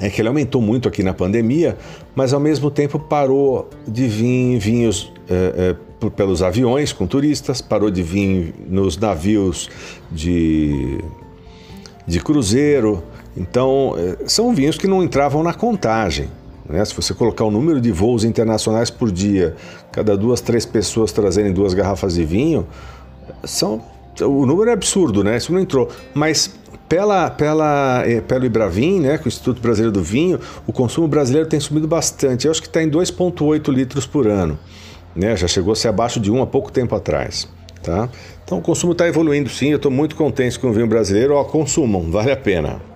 é 0.00 0.10
que 0.10 0.20
ele 0.20 0.28
aumentou 0.28 0.60
muito 0.60 0.86
aqui 0.86 1.02
na 1.02 1.14
pandemia, 1.14 1.76
mas 2.14 2.32
ao 2.32 2.40
mesmo 2.40 2.70
tempo 2.70 2.98
parou 2.98 3.70
de 3.86 4.06
vir 4.06 4.58
vinhos 4.58 5.12
é, 5.28 5.76
é, 6.00 6.10
pelos 6.10 6.42
aviões 6.42 6.92
com 6.92 7.06
turistas, 7.06 7.60
parou 7.60 7.90
de 7.90 8.02
vir 8.02 8.54
nos 8.66 8.96
navios 8.96 9.68
de, 10.10 11.02
de 12.06 12.20
cruzeiro. 12.20 13.02
Então, 13.36 13.94
é, 13.96 14.26
são 14.26 14.54
vinhos 14.54 14.76
que 14.76 14.86
não 14.86 15.02
entravam 15.02 15.42
na 15.42 15.54
contagem. 15.54 16.28
Né? 16.70 16.84
Se 16.84 16.94
você 16.94 17.12
colocar 17.12 17.44
o 17.44 17.50
número 17.50 17.80
de 17.80 17.90
voos 17.90 18.24
internacionais 18.24 18.90
por 18.90 19.10
dia, 19.10 19.54
cada 19.92 20.16
duas, 20.16 20.40
três 20.40 20.64
pessoas 20.64 21.12
trazerem 21.12 21.52
duas 21.52 21.74
garrafas 21.74 22.14
de 22.14 22.24
vinho, 22.24 22.66
são 23.44 23.82
o 24.20 24.44
número 24.44 24.70
é 24.70 24.72
absurdo, 24.72 25.24
né? 25.24 25.36
Isso 25.36 25.52
não 25.52 25.60
entrou. 25.60 25.88
Mas 26.12 26.54
pela, 26.88 27.30
pela, 27.30 28.02
eh, 28.04 28.20
pelo 28.20 28.44
Ibravin, 28.44 29.00
né, 29.00 29.16
com 29.16 29.26
o 29.26 29.28
Instituto 29.28 29.62
Brasileiro 29.62 29.92
do 29.92 30.02
Vinho, 30.02 30.40
o 30.66 30.72
consumo 30.72 31.06
brasileiro 31.06 31.48
tem 31.48 31.60
subido 31.60 31.86
bastante. 31.86 32.46
Eu 32.46 32.50
acho 32.50 32.60
que 32.60 32.66
está 32.66 32.82
em 32.82 32.90
2,8 32.90 33.72
litros 33.72 34.06
por 34.06 34.26
ano. 34.26 34.58
Né? 35.14 35.36
Já 35.36 35.46
chegou 35.46 35.72
a 35.72 35.76
ser 35.76 35.88
abaixo 35.88 36.18
de 36.18 36.30
um 36.30 36.42
há 36.42 36.46
pouco 36.46 36.70
tempo 36.72 36.94
atrás. 36.94 37.48
Tá? 37.82 38.08
Então 38.44 38.58
o 38.58 38.60
consumo 38.60 38.92
está 38.92 39.06
evoluindo 39.06 39.48
sim. 39.48 39.68
Eu 39.68 39.76
estou 39.76 39.90
muito 39.90 40.16
contente 40.16 40.58
com 40.58 40.68
o 40.68 40.72
vinho 40.72 40.86
brasileiro. 40.86 41.34
Ó, 41.34 41.44
consumam, 41.44 42.10
vale 42.10 42.32
a 42.32 42.36
pena. 42.36 42.89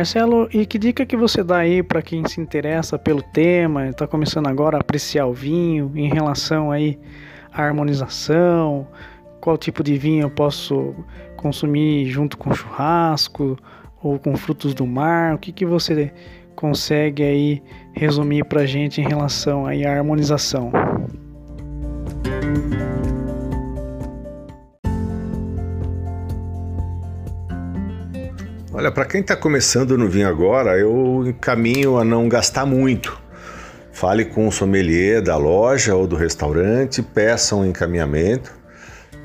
Marcelo, 0.00 0.48
e 0.50 0.64
que 0.64 0.78
dica 0.78 1.04
que 1.04 1.14
você 1.14 1.44
dá 1.44 1.58
aí 1.58 1.82
para 1.82 2.00
quem 2.00 2.26
se 2.26 2.40
interessa 2.40 2.98
pelo 2.98 3.20
tema, 3.20 3.86
está 3.86 4.06
começando 4.06 4.46
agora 4.46 4.78
a 4.78 4.80
apreciar 4.80 5.26
o 5.26 5.34
vinho 5.34 5.92
em 5.94 6.08
relação 6.08 6.72
aí 6.72 6.98
à 7.52 7.62
harmonização, 7.62 8.88
qual 9.42 9.58
tipo 9.58 9.84
de 9.84 9.98
vinho 9.98 10.22
eu 10.22 10.30
posso 10.30 10.94
consumir 11.36 12.06
junto 12.06 12.38
com 12.38 12.54
churrasco 12.54 13.58
ou 14.02 14.18
com 14.18 14.34
frutos 14.38 14.72
do 14.72 14.86
mar? 14.86 15.34
O 15.34 15.38
que 15.38 15.52
que 15.52 15.66
você 15.66 16.10
consegue 16.56 17.22
aí 17.22 17.62
resumir 17.92 18.46
para 18.46 18.64
gente 18.64 19.02
em 19.02 19.04
relação 19.06 19.66
aí 19.66 19.84
à 19.84 19.92
harmonização? 19.92 20.72
Olha, 28.72 28.92
para 28.92 29.04
quem 29.04 29.20
está 29.20 29.34
começando 29.34 29.98
no 29.98 30.08
vinho 30.08 30.28
agora, 30.28 30.78
eu 30.78 31.24
encaminho 31.26 31.98
a 31.98 32.04
não 32.04 32.28
gastar 32.28 32.64
muito. 32.64 33.20
Fale 33.90 34.24
com 34.24 34.46
o 34.46 34.52
sommelier 34.52 35.20
da 35.20 35.36
loja 35.36 35.96
ou 35.96 36.06
do 36.06 36.14
restaurante, 36.14 37.02
peçam 37.02 37.62
um 37.62 37.66
encaminhamento 37.66 38.52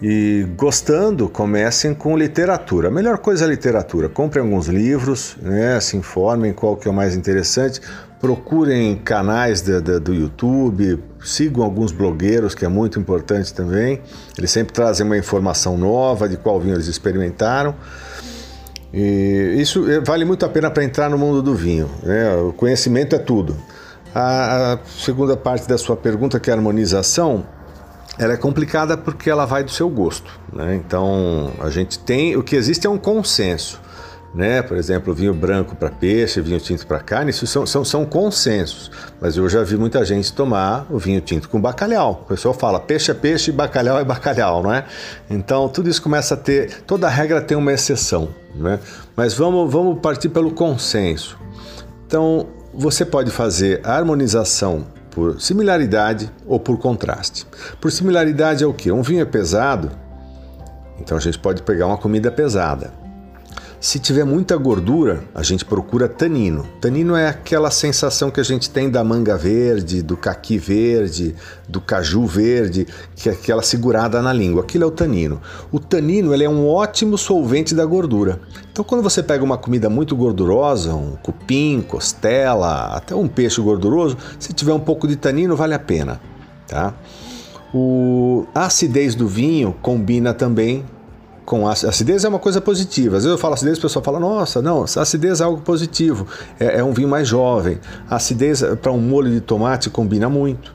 e 0.01 0.47
gostando, 0.58 1.29
comecem 1.29 1.93
com 1.93 2.17
literatura. 2.17 2.88
A 2.88 2.91
melhor 2.91 3.19
coisa 3.19 3.45
é 3.45 3.47
literatura. 3.47 4.10
Comprem 4.10 4.43
alguns 4.43 4.65
livros, 4.65 5.38
né? 5.39 5.79
se 5.79 5.95
informem 5.95 6.51
qual 6.51 6.75
que 6.75 6.88
é 6.88 6.91
o 6.91 6.93
mais 6.93 7.15
interessante. 7.15 7.79
Procurem 8.19 8.97
canais 8.97 9.62
de, 9.62 9.79
de, 9.79 9.99
do 9.99 10.12
YouTube, 10.12 11.03
sigam 11.23 11.63
alguns 11.63 11.91
blogueiros, 11.91 12.55
que 12.55 12.65
é 12.65 12.67
muito 12.67 12.99
importante 12.99 13.53
também. 13.53 14.01
Eles 14.36 14.49
sempre 14.49 14.73
trazem 14.73 15.05
uma 15.05 15.19
informação 15.19 15.77
nova 15.77 16.27
de 16.27 16.36
qual 16.36 16.60
vinho 16.60 16.73
eles 16.73 16.88
experimentaram. 16.88 17.75
E 18.95 19.58
isso 19.60 19.91
eh, 19.91 19.99
vale 19.99 20.23
muito 20.23 20.45
a 20.45 20.49
pena 20.49 20.71
para 20.71 20.81
entrar 20.81 21.10
no 21.10 21.17
mundo 21.17 21.41
do 21.41 21.53
vinho. 21.53 21.89
Né? 22.01 22.34
O 22.38 22.53
conhecimento 22.53 23.13
é 23.13 23.19
tudo. 23.19 23.58
A, 24.13 24.73
a 24.73 24.79
segunda 24.97 25.36
parte 25.36 25.67
da 25.67 25.77
sua 25.77 25.97
pergunta, 25.97 26.39
que 26.39 26.49
é 26.49 26.53
a 26.53 26.55
harmonização, 26.55 27.45
ela 28.17 28.34
é 28.34 28.38
complicada 28.38 28.95
porque 28.95 29.29
ela 29.29 29.45
vai 29.45 29.65
do 29.65 29.71
seu 29.71 29.89
gosto. 29.89 30.31
Né? 30.53 30.75
Então, 30.75 31.51
a 31.60 31.69
gente 31.69 31.99
tem. 31.99 32.38
O 32.38 32.43
que 32.43 32.55
existe 32.55 32.88
é 32.88 32.89
um 32.89 32.97
consenso. 32.97 33.81
Né? 34.36 34.62
Por 34.62 34.76
exemplo, 34.76 35.13
vinho 35.13 35.34
branco 35.34 35.78
para 35.78 35.89
peixe, 35.89 36.41
vinho 36.41 36.60
tinto 36.60 36.86
para 36.86 37.00
carne, 37.00 37.32
isso 37.32 37.48
são, 37.48 37.65
são, 37.65 37.86
são 37.86 38.06
consensos. 38.06 38.91
Mas 39.21 39.38
eu 39.38 39.48
já 39.48 39.63
vi 39.63 39.78
muita 39.78 40.04
gente 40.04 40.34
tomar 40.34 40.86
o 40.89 41.00
vinho 41.00 41.21
tinto 41.21 41.48
com 41.48 41.60
bacalhau. 41.60 42.24
O 42.26 42.28
pessoal 42.28 42.54
fala 42.54 42.78
peixe 42.78 43.10
é 43.10 43.13
peixe, 43.13 43.50
bacalhau 43.50 43.98
é 43.98 44.04
bacalhau, 44.04 44.62
não 44.62 44.74
é? 44.74 44.84
Então 45.30 45.69
tudo 45.69 45.89
isso 45.89 46.02
começa 46.02 46.34
a 46.34 46.38
ter. 46.38 46.82
Toda 46.82 47.08
regra 47.08 47.41
tem 47.41 47.56
uma 47.56 47.71
exceção, 47.71 48.28
né? 48.54 48.78
Mas 49.15 49.34
vamos, 49.34 49.71
vamos 49.71 50.02
partir 50.02 50.28
pelo 50.28 50.52
consenso. 50.52 51.39
Então 52.06 52.48
você 52.74 53.06
pode 53.06 53.32
fazer 53.32 53.80
a 53.86 53.95
harmonização 53.95 54.86
por 55.12 55.39
similaridade 55.39 56.30
ou 56.45 56.60
por 56.60 56.78
contraste. 56.78 57.48
Por 57.80 57.89
similaridade 57.89 58.65
é 58.65 58.67
o 58.67 58.74
que? 58.74 58.91
Um 58.91 59.02
vinho 59.02 59.21
é 59.21 59.26
pesado, 59.26 59.91
então 61.00 61.17
a 61.17 61.21
gente 61.21 61.39
pode 61.39 61.62
pegar 61.63 61.88
uma 61.88 61.98
comida 61.98 62.30
pesada. 62.30 63.04
Se 63.79 63.99
tiver 63.99 64.23
muita 64.23 64.55
gordura, 64.57 65.23
a 65.33 65.43
gente 65.43 65.63
procura 65.63 66.07
tanino. 66.07 66.65
Tanino 66.81 67.15
é 67.15 67.27
aquela 67.27 67.69
sensação 67.69 68.31
que 68.31 68.39
a 68.39 68.43
gente 68.43 68.69
tem 68.69 68.89
da 68.89 69.03
manga 69.03 69.38
verde, 69.38 70.01
do 70.01 70.17
caqui 70.17 70.57
verde, 70.57 71.35
do 71.67 71.79
caju 71.79 72.25
verde, 72.25 72.88
que 73.15 73.29
é 73.29 73.33
aquela 73.33 73.61
segurada 73.61 74.21
na 74.21 74.33
língua. 74.33 74.63
Aquilo 74.63 74.85
é 74.85 74.88
o 74.88 74.91
tanino. 74.91 75.41
O 75.71 75.79
tanino 75.79 76.33
ele 76.33 76.43
é 76.43 76.49
um 76.49 76.67
ótimo 76.67 77.17
solvente 77.17 77.75
da 77.75 77.85
gordura. 77.85 78.39
Então, 78.71 78.83
quando 78.83 79.03
você 79.03 79.21
pega 79.21 79.43
uma 79.43 79.57
comida 79.57 79.89
muito 79.89 80.15
gordurosa, 80.15 80.93
um 80.95 81.15
cupim, 81.21 81.81
costela, 81.88 82.95
até 82.95 83.13
um 83.13 83.27
peixe 83.27 83.61
gorduroso, 83.61 84.17
se 84.39 84.53
tiver 84.53 84.73
um 84.73 84.79
pouco 84.79 85.07
de 85.07 85.15
tanino, 85.15 85.55
vale 85.55 85.73
a 85.73 85.79
pena. 85.79 86.19
Tá? 86.67 86.93
O, 87.73 88.47
a 88.55 88.65
acidez 88.65 89.15
do 89.15 89.27
vinho 89.27 89.75
combina 89.81 90.33
também 90.33 90.85
com 91.45 91.67
acidez 91.67 92.23
é 92.25 92.29
uma 92.29 92.39
coisa 92.39 92.60
positiva. 92.60 93.17
Às 93.17 93.23
vezes 93.23 93.31
eu 93.31 93.38
falo 93.38 93.53
acidez, 93.53 93.77
o 93.77 93.81
pessoal 93.81 94.03
fala, 94.03 94.19
nossa, 94.19 94.62
não, 94.62 94.84
acidez 94.84 95.39
é 95.39 95.43
algo 95.43 95.62
positivo, 95.62 96.25
é, 96.60 96.79
é 96.79 96.84
um 96.84 96.91
vinho 96.91 97.08
mais 97.08 97.27
jovem. 97.27 97.79
A 98.10 98.15
acidez 98.15 98.63
para 98.81 98.91
um 98.91 98.99
molho 98.99 99.31
de 99.31 99.41
tomate 99.41 99.89
combina 99.89 100.27
muito. 100.27 100.73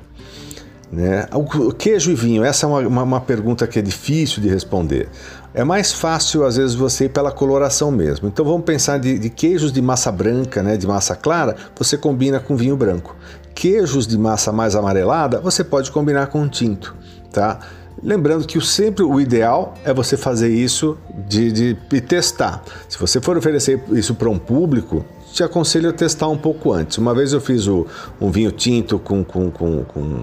Né? 0.93 1.27
O 1.33 1.73
queijo 1.73 2.11
e 2.11 2.15
vinho, 2.15 2.45
essa 2.45 2.67
é 2.67 2.69
uma, 2.69 2.81
uma, 2.81 3.03
uma, 3.03 3.21
pergunta 3.21 3.65
que 3.67 3.79
é 3.79 3.83
difícil 3.83 4.43
de 4.43 4.49
responder. 4.49 5.09
É 5.55 5.63
mais 5.63 5.93
fácil, 5.93 6.45
às 6.45 6.57
vezes, 6.57 6.75
você 6.75 7.05
ir 7.05 7.11
pela 7.11 7.31
coloração 7.31 7.93
mesmo. 7.93 8.27
Então 8.27 8.45
vamos 8.45 8.65
pensar 8.65 8.99
de, 8.99 9.19
de 9.19 9.31
queijos 9.31 9.73
de 9.73 9.81
massa 9.81 10.11
branca, 10.11 10.63
né, 10.63 10.77
de 10.77 10.87
massa 10.87 11.15
clara, 11.15 11.57
você 11.77 11.97
combina 11.97 12.41
com 12.41 12.57
vinho 12.57 12.77
branco. 12.77 13.17
Queijos 13.55 14.07
de 14.07 14.19
massa 14.19 14.53
mais 14.53 14.75
amarelada, 14.75 15.41
você 15.41 15.63
pode 15.63 15.93
combinar 15.93 16.27
com 16.27 16.49
tinto. 16.49 16.97
Tá? 17.33 17.61
Lembrando 18.03 18.47
que 18.47 18.61
sempre 18.61 19.05
o 19.05 19.21
ideal 19.21 19.75
é 19.85 19.93
você 19.93 20.17
fazer 20.17 20.49
isso 20.49 20.97
de, 21.29 21.53
de, 21.53 21.75
de 21.75 22.01
testar. 22.01 22.63
Se 22.89 22.99
você 22.99 23.21
for 23.21 23.37
oferecer 23.37 23.83
isso 23.91 24.15
para 24.15 24.29
um 24.29 24.39
público, 24.39 25.05
te 25.33 25.43
aconselho 25.43 25.91
a 25.91 25.93
testar 25.93 26.29
um 26.29 26.37
pouco 26.37 26.73
antes. 26.73 26.97
Uma 26.99 27.15
vez 27.15 27.33
eu 27.33 27.41
fiz 27.41 27.67
o, 27.67 27.87
um 28.21 28.31
vinho 28.31 28.51
tinto 28.51 28.99
com, 28.99 29.23
com, 29.23 29.51
com, 29.51 29.85
com, 29.85 30.23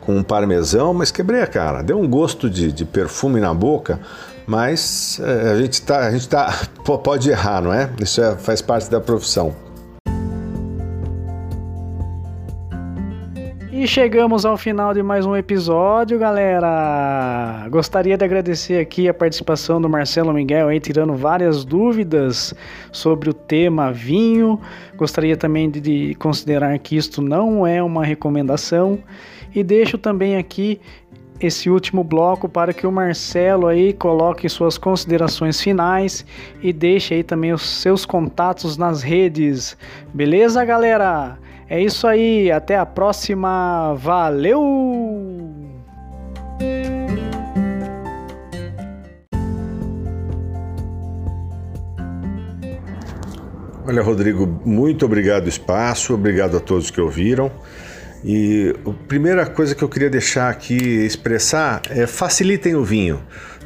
com 0.00 0.16
um 0.16 0.22
parmesão, 0.22 0.94
mas 0.94 1.10
quebrei 1.10 1.42
a 1.42 1.46
cara. 1.46 1.82
Deu 1.82 1.98
um 1.98 2.08
gosto 2.08 2.48
de, 2.48 2.72
de 2.72 2.84
perfume 2.84 3.38
na 3.38 3.52
boca, 3.52 4.00
mas 4.46 5.20
é, 5.22 5.52
a 5.52 5.56
gente 5.58 5.82
tá, 5.82 6.06
a 6.06 6.10
gente 6.10 6.28
tá, 6.28 6.68
pode 6.82 7.30
errar, 7.30 7.60
não 7.60 7.72
é? 7.72 7.90
Isso 8.00 8.22
é, 8.22 8.34
faz 8.36 8.62
parte 8.62 8.90
da 8.90 9.00
profissão. 9.00 9.54
E 13.84 13.86
chegamos 13.86 14.46
ao 14.46 14.56
final 14.56 14.94
de 14.94 15.02
mais 15.02 15.26
um 15.26 15.36
episódio, 15.36 16.18
galera. 16.18 17.68
Gostaria 17.68 18.16
de 18.16 18.24
agradecer 18.24 18.80
aqui 18.80 19.10
a 19.10 19.12
participação 19.12 19.78
do 19.78 19.90
Marcelo 19.90 20.32
Miguel 20.32 20.68
aí 20.68 20.80
tirando 20.80 21.12
várias 21.12 21.66
dúvidas 21.66 22.54
sobre 22.90 23.28
o 23.28 23.34
tema 23.34 23.92
vinho. 23.92 24.58
Gostaria 24.96 25.36
também 25.36 25.68
de, 25.68 25.82
de 25.82 26.14
considerar 26.14 26.78
que 26.78 26.96
isto 26.96 27.20
não 27.20 27.66
é 27.66 27.82
uma 27.82 28.02
recomendação 28.02 28.98
e 29.54 29.62
deixo 29.62 29.98
também 29.98 30.38
aqui 30.38 30.80
esse 31.38 31.68
último 31.68 32.02
bloco 32.02 32.48
para 32.48 32.72
que 32.72 32.86
o 32.86 32.90
Marcelo 32.90 33.66
aí 33.66 33.92
coloque 33.92 34.48
suas 34.48 34.78
considerações 34.78 35.60
finais 35.60 36.24
e 36.62 36.72
deixe 36.72 37.12
aí 37.12 37.22
também 37.22 37.52
os 37.52 37.68
seus 37.68 38.06
contatos 38.06 38.78
nas 38.78 39.02
redes. 39.02 39.76
Beleza, 40.14 40.64
galera? 40.64 41.36
É 41.74 41.82
isso 41.82 42.06
aí, 42.06 42.52
até 42.52 42.76
a 42.76 42.86
próxima. 42.86 43.94
Valeu! 43.94 44.62
Olha, 53.84 54.02
Rodrigo, 54.02 54.46
muito 54.64 55.04
obrigado 55.04 55.48
espaço, 55.48 56.14
obrigado 56.14 56.56
a 56.56 56.60
todos 56.60 56.92
que 56.92 57.00
ouviram. 57.00 57.50
E 58.24 58.72
a 58.86 59.08
primeira 59.08 59.44
coisa 59.44 59.74
que 59.74 59.82
eu 59.82 59.88
queria 59.88 60.08
deixar 60.08 60.50
aqui 60.50 60.76
expressar 60.76 61.82
é 61.90 62.06
facilitem 62.06 62.76
o 62.76 62.84
vinho. 62.84 63.20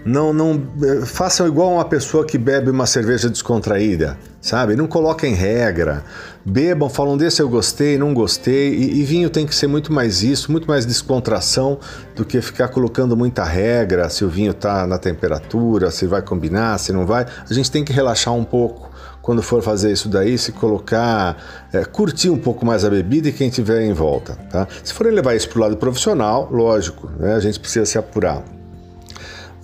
Não, 0.05 0.33
não 0.33 0.67
eh, 0.83 1.05
façam 1.05 1.47
igual 1.47 1.75
uma 1.75 1.85
pessoa 1.85 2.25
que 2.25 2.39
bebe 2.39 2.71
uma 2.71 2.87
cerveja 2.87 3.29
descontraída, 3.29 4.19
sabe? 4.41 4.75
Não 4.75 4.87
coloquem 4.87 5.35
regra. 5.35 6.03
Bebam, 6.49 6.89
falam 6.89 7.15
desse 7.15 7.43
eu 7.43 7.49
gostei, 7.49 7.99
não 7.99 8.15
gostei. 8.15 8.73
E, 8.75 9.01
e, 9.01 9.05
vinho 9.05 9.29
tem 9.29 9.47
que 9.47 9.55
ser 9.55 9.67
muito 9.67 9.93
mais 9.93 10.23
isso, 10.23 10.51
muito 10.51 10.67
mais 10.67 10.87
descontração 10.87 11.79
do 12.17 12.25
que 12.25 12.41
ficar 12.41 12.69
colocando 12.69 13.15
muita 13.15 13.45
regra, 13.45 14.09
se 14.09 14.25
o 14.25 14.31
vinho 14.31 14.53
está 14.53 14.87
na 14.87 14.99
temperatura, 14.99 15.91
se 15.91 16.07
vai 16.07 16.23
combinar, 16.23 16.79
se 16.79 16.91
não 16.91 17.05
vai. 17.05 17.27
A 17.49 17.53
gente 17.53 17.71
tem 17.71 17.85
que 17.85 17.93
relaxar 17.93 18.33
um 18.33 18.45
pouco 18.45 18.91
quando 19.21 19.43
for 19.43 19.63
fazer 19.63 19.93
isso 19.93 20.09
daí, 20.09 20.39
se 20.39 20.53
colocar, 20.53 21.37
é, 21.71 21.85
curtir 21.85 22.31
um 22.31 22.39
pouco 22.39 22.65
mais 22.65 22.83
a 22.83 22.89
bebida 22.89 23.29
e 23.29 23.33
quem 23.33 23.51
tiver 23.51 23.83
em 23.83 23.93
volta. 23.93 24.35
Tá? 24.51 24.67
Se 24.83 24.95
forem 24.95 25.13
levar 25.13 25.35
isso 25.35 25.51
para 25.51 25.59
o 25.59 25.61
lado 25.61 25.77
profissional, 25.77 26.49
lógico, 26.51 27.11
né, 27.19 27.35
a 27.35 27.41
gente 27.41 27.61
precisa 27.61 27.85
se 27.85 27.99
apurar. 27.99 28.43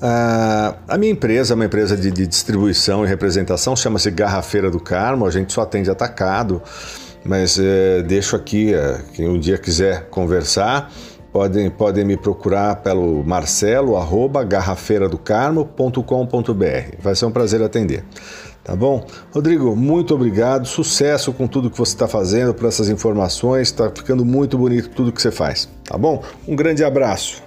Uh, 0.05 0.77
a 0.87 0.99
minha 0.99 1.13
empresa 1.13 1.53
é 1.53 1.55
uma 1.55 1.65
empresa 1.65 1.97
de, 1.97 2.11
de 2.11 2.27
distribuição 2.27 3.07
e 3.07 3.09
representação, 3.09 3.75
chama-se 3.75 4.11
Garrafeira 4.11 4.71
do 4.71 4.79
Carmo, 4.79 5.25
a 5.25 5.31
gente 5.31 5.51
só 5.51 5.63
atende 5.63 5.91
atacado, 5.91 6.61
mas 7.25 7.59
é, 7.59 8.03
deixo 8.03 8.37
aqui, 8.37 8.75
é, 8.75 9.01
quem 9.15 9.27
um 9.27 9.41
dia 9.41 9.57
quiser 9.57 10.11
conversar, 10.11 10.93
podem, 11.33 11.71
podem 11.71 12.05
me 12.05 12.19
procurar 12.19 12.83
pelo 12.83 13.25
marcelo, 13.25 13.97
arroba 13.97 14.45
garrafeiradocarmo.com.br. 14.45 16.97
Vai 16.99 17.15
ser 17.15 17.25
um 17.25 17.33
prazer 17.33 17.63
atender. 17.63 18.05
Tá 18.63 18.77
bom? 18.77 19.07
Rodrigo, 19.33 19.75
muito 19.75 20.15
obrigado, 20.15 20.67
sucesso 20.67 21.33
com 21.33 21.47
tudo 21.47 21.71
que 21.71 21.79
você 21.79 21.95
está 21.95 22.07
fazendo, 22.07 22.53
por 22.53 22.69
essas 22.69 22.91
informações, 22.91 23.69
está 23.69 23.91
ficando 23.91 24.23
muito 24.23 24.59
bonito 24.59 24.91
tudo 24.91 25.11
que 25.11 25.23
você 25.23 25.31
faz. 25.31 25.67
Tá 25.83 25.97
bom? 25.97 26.23
Um 26.47 26.55
grande 26.55 26.85
abraço. 26.85 27.44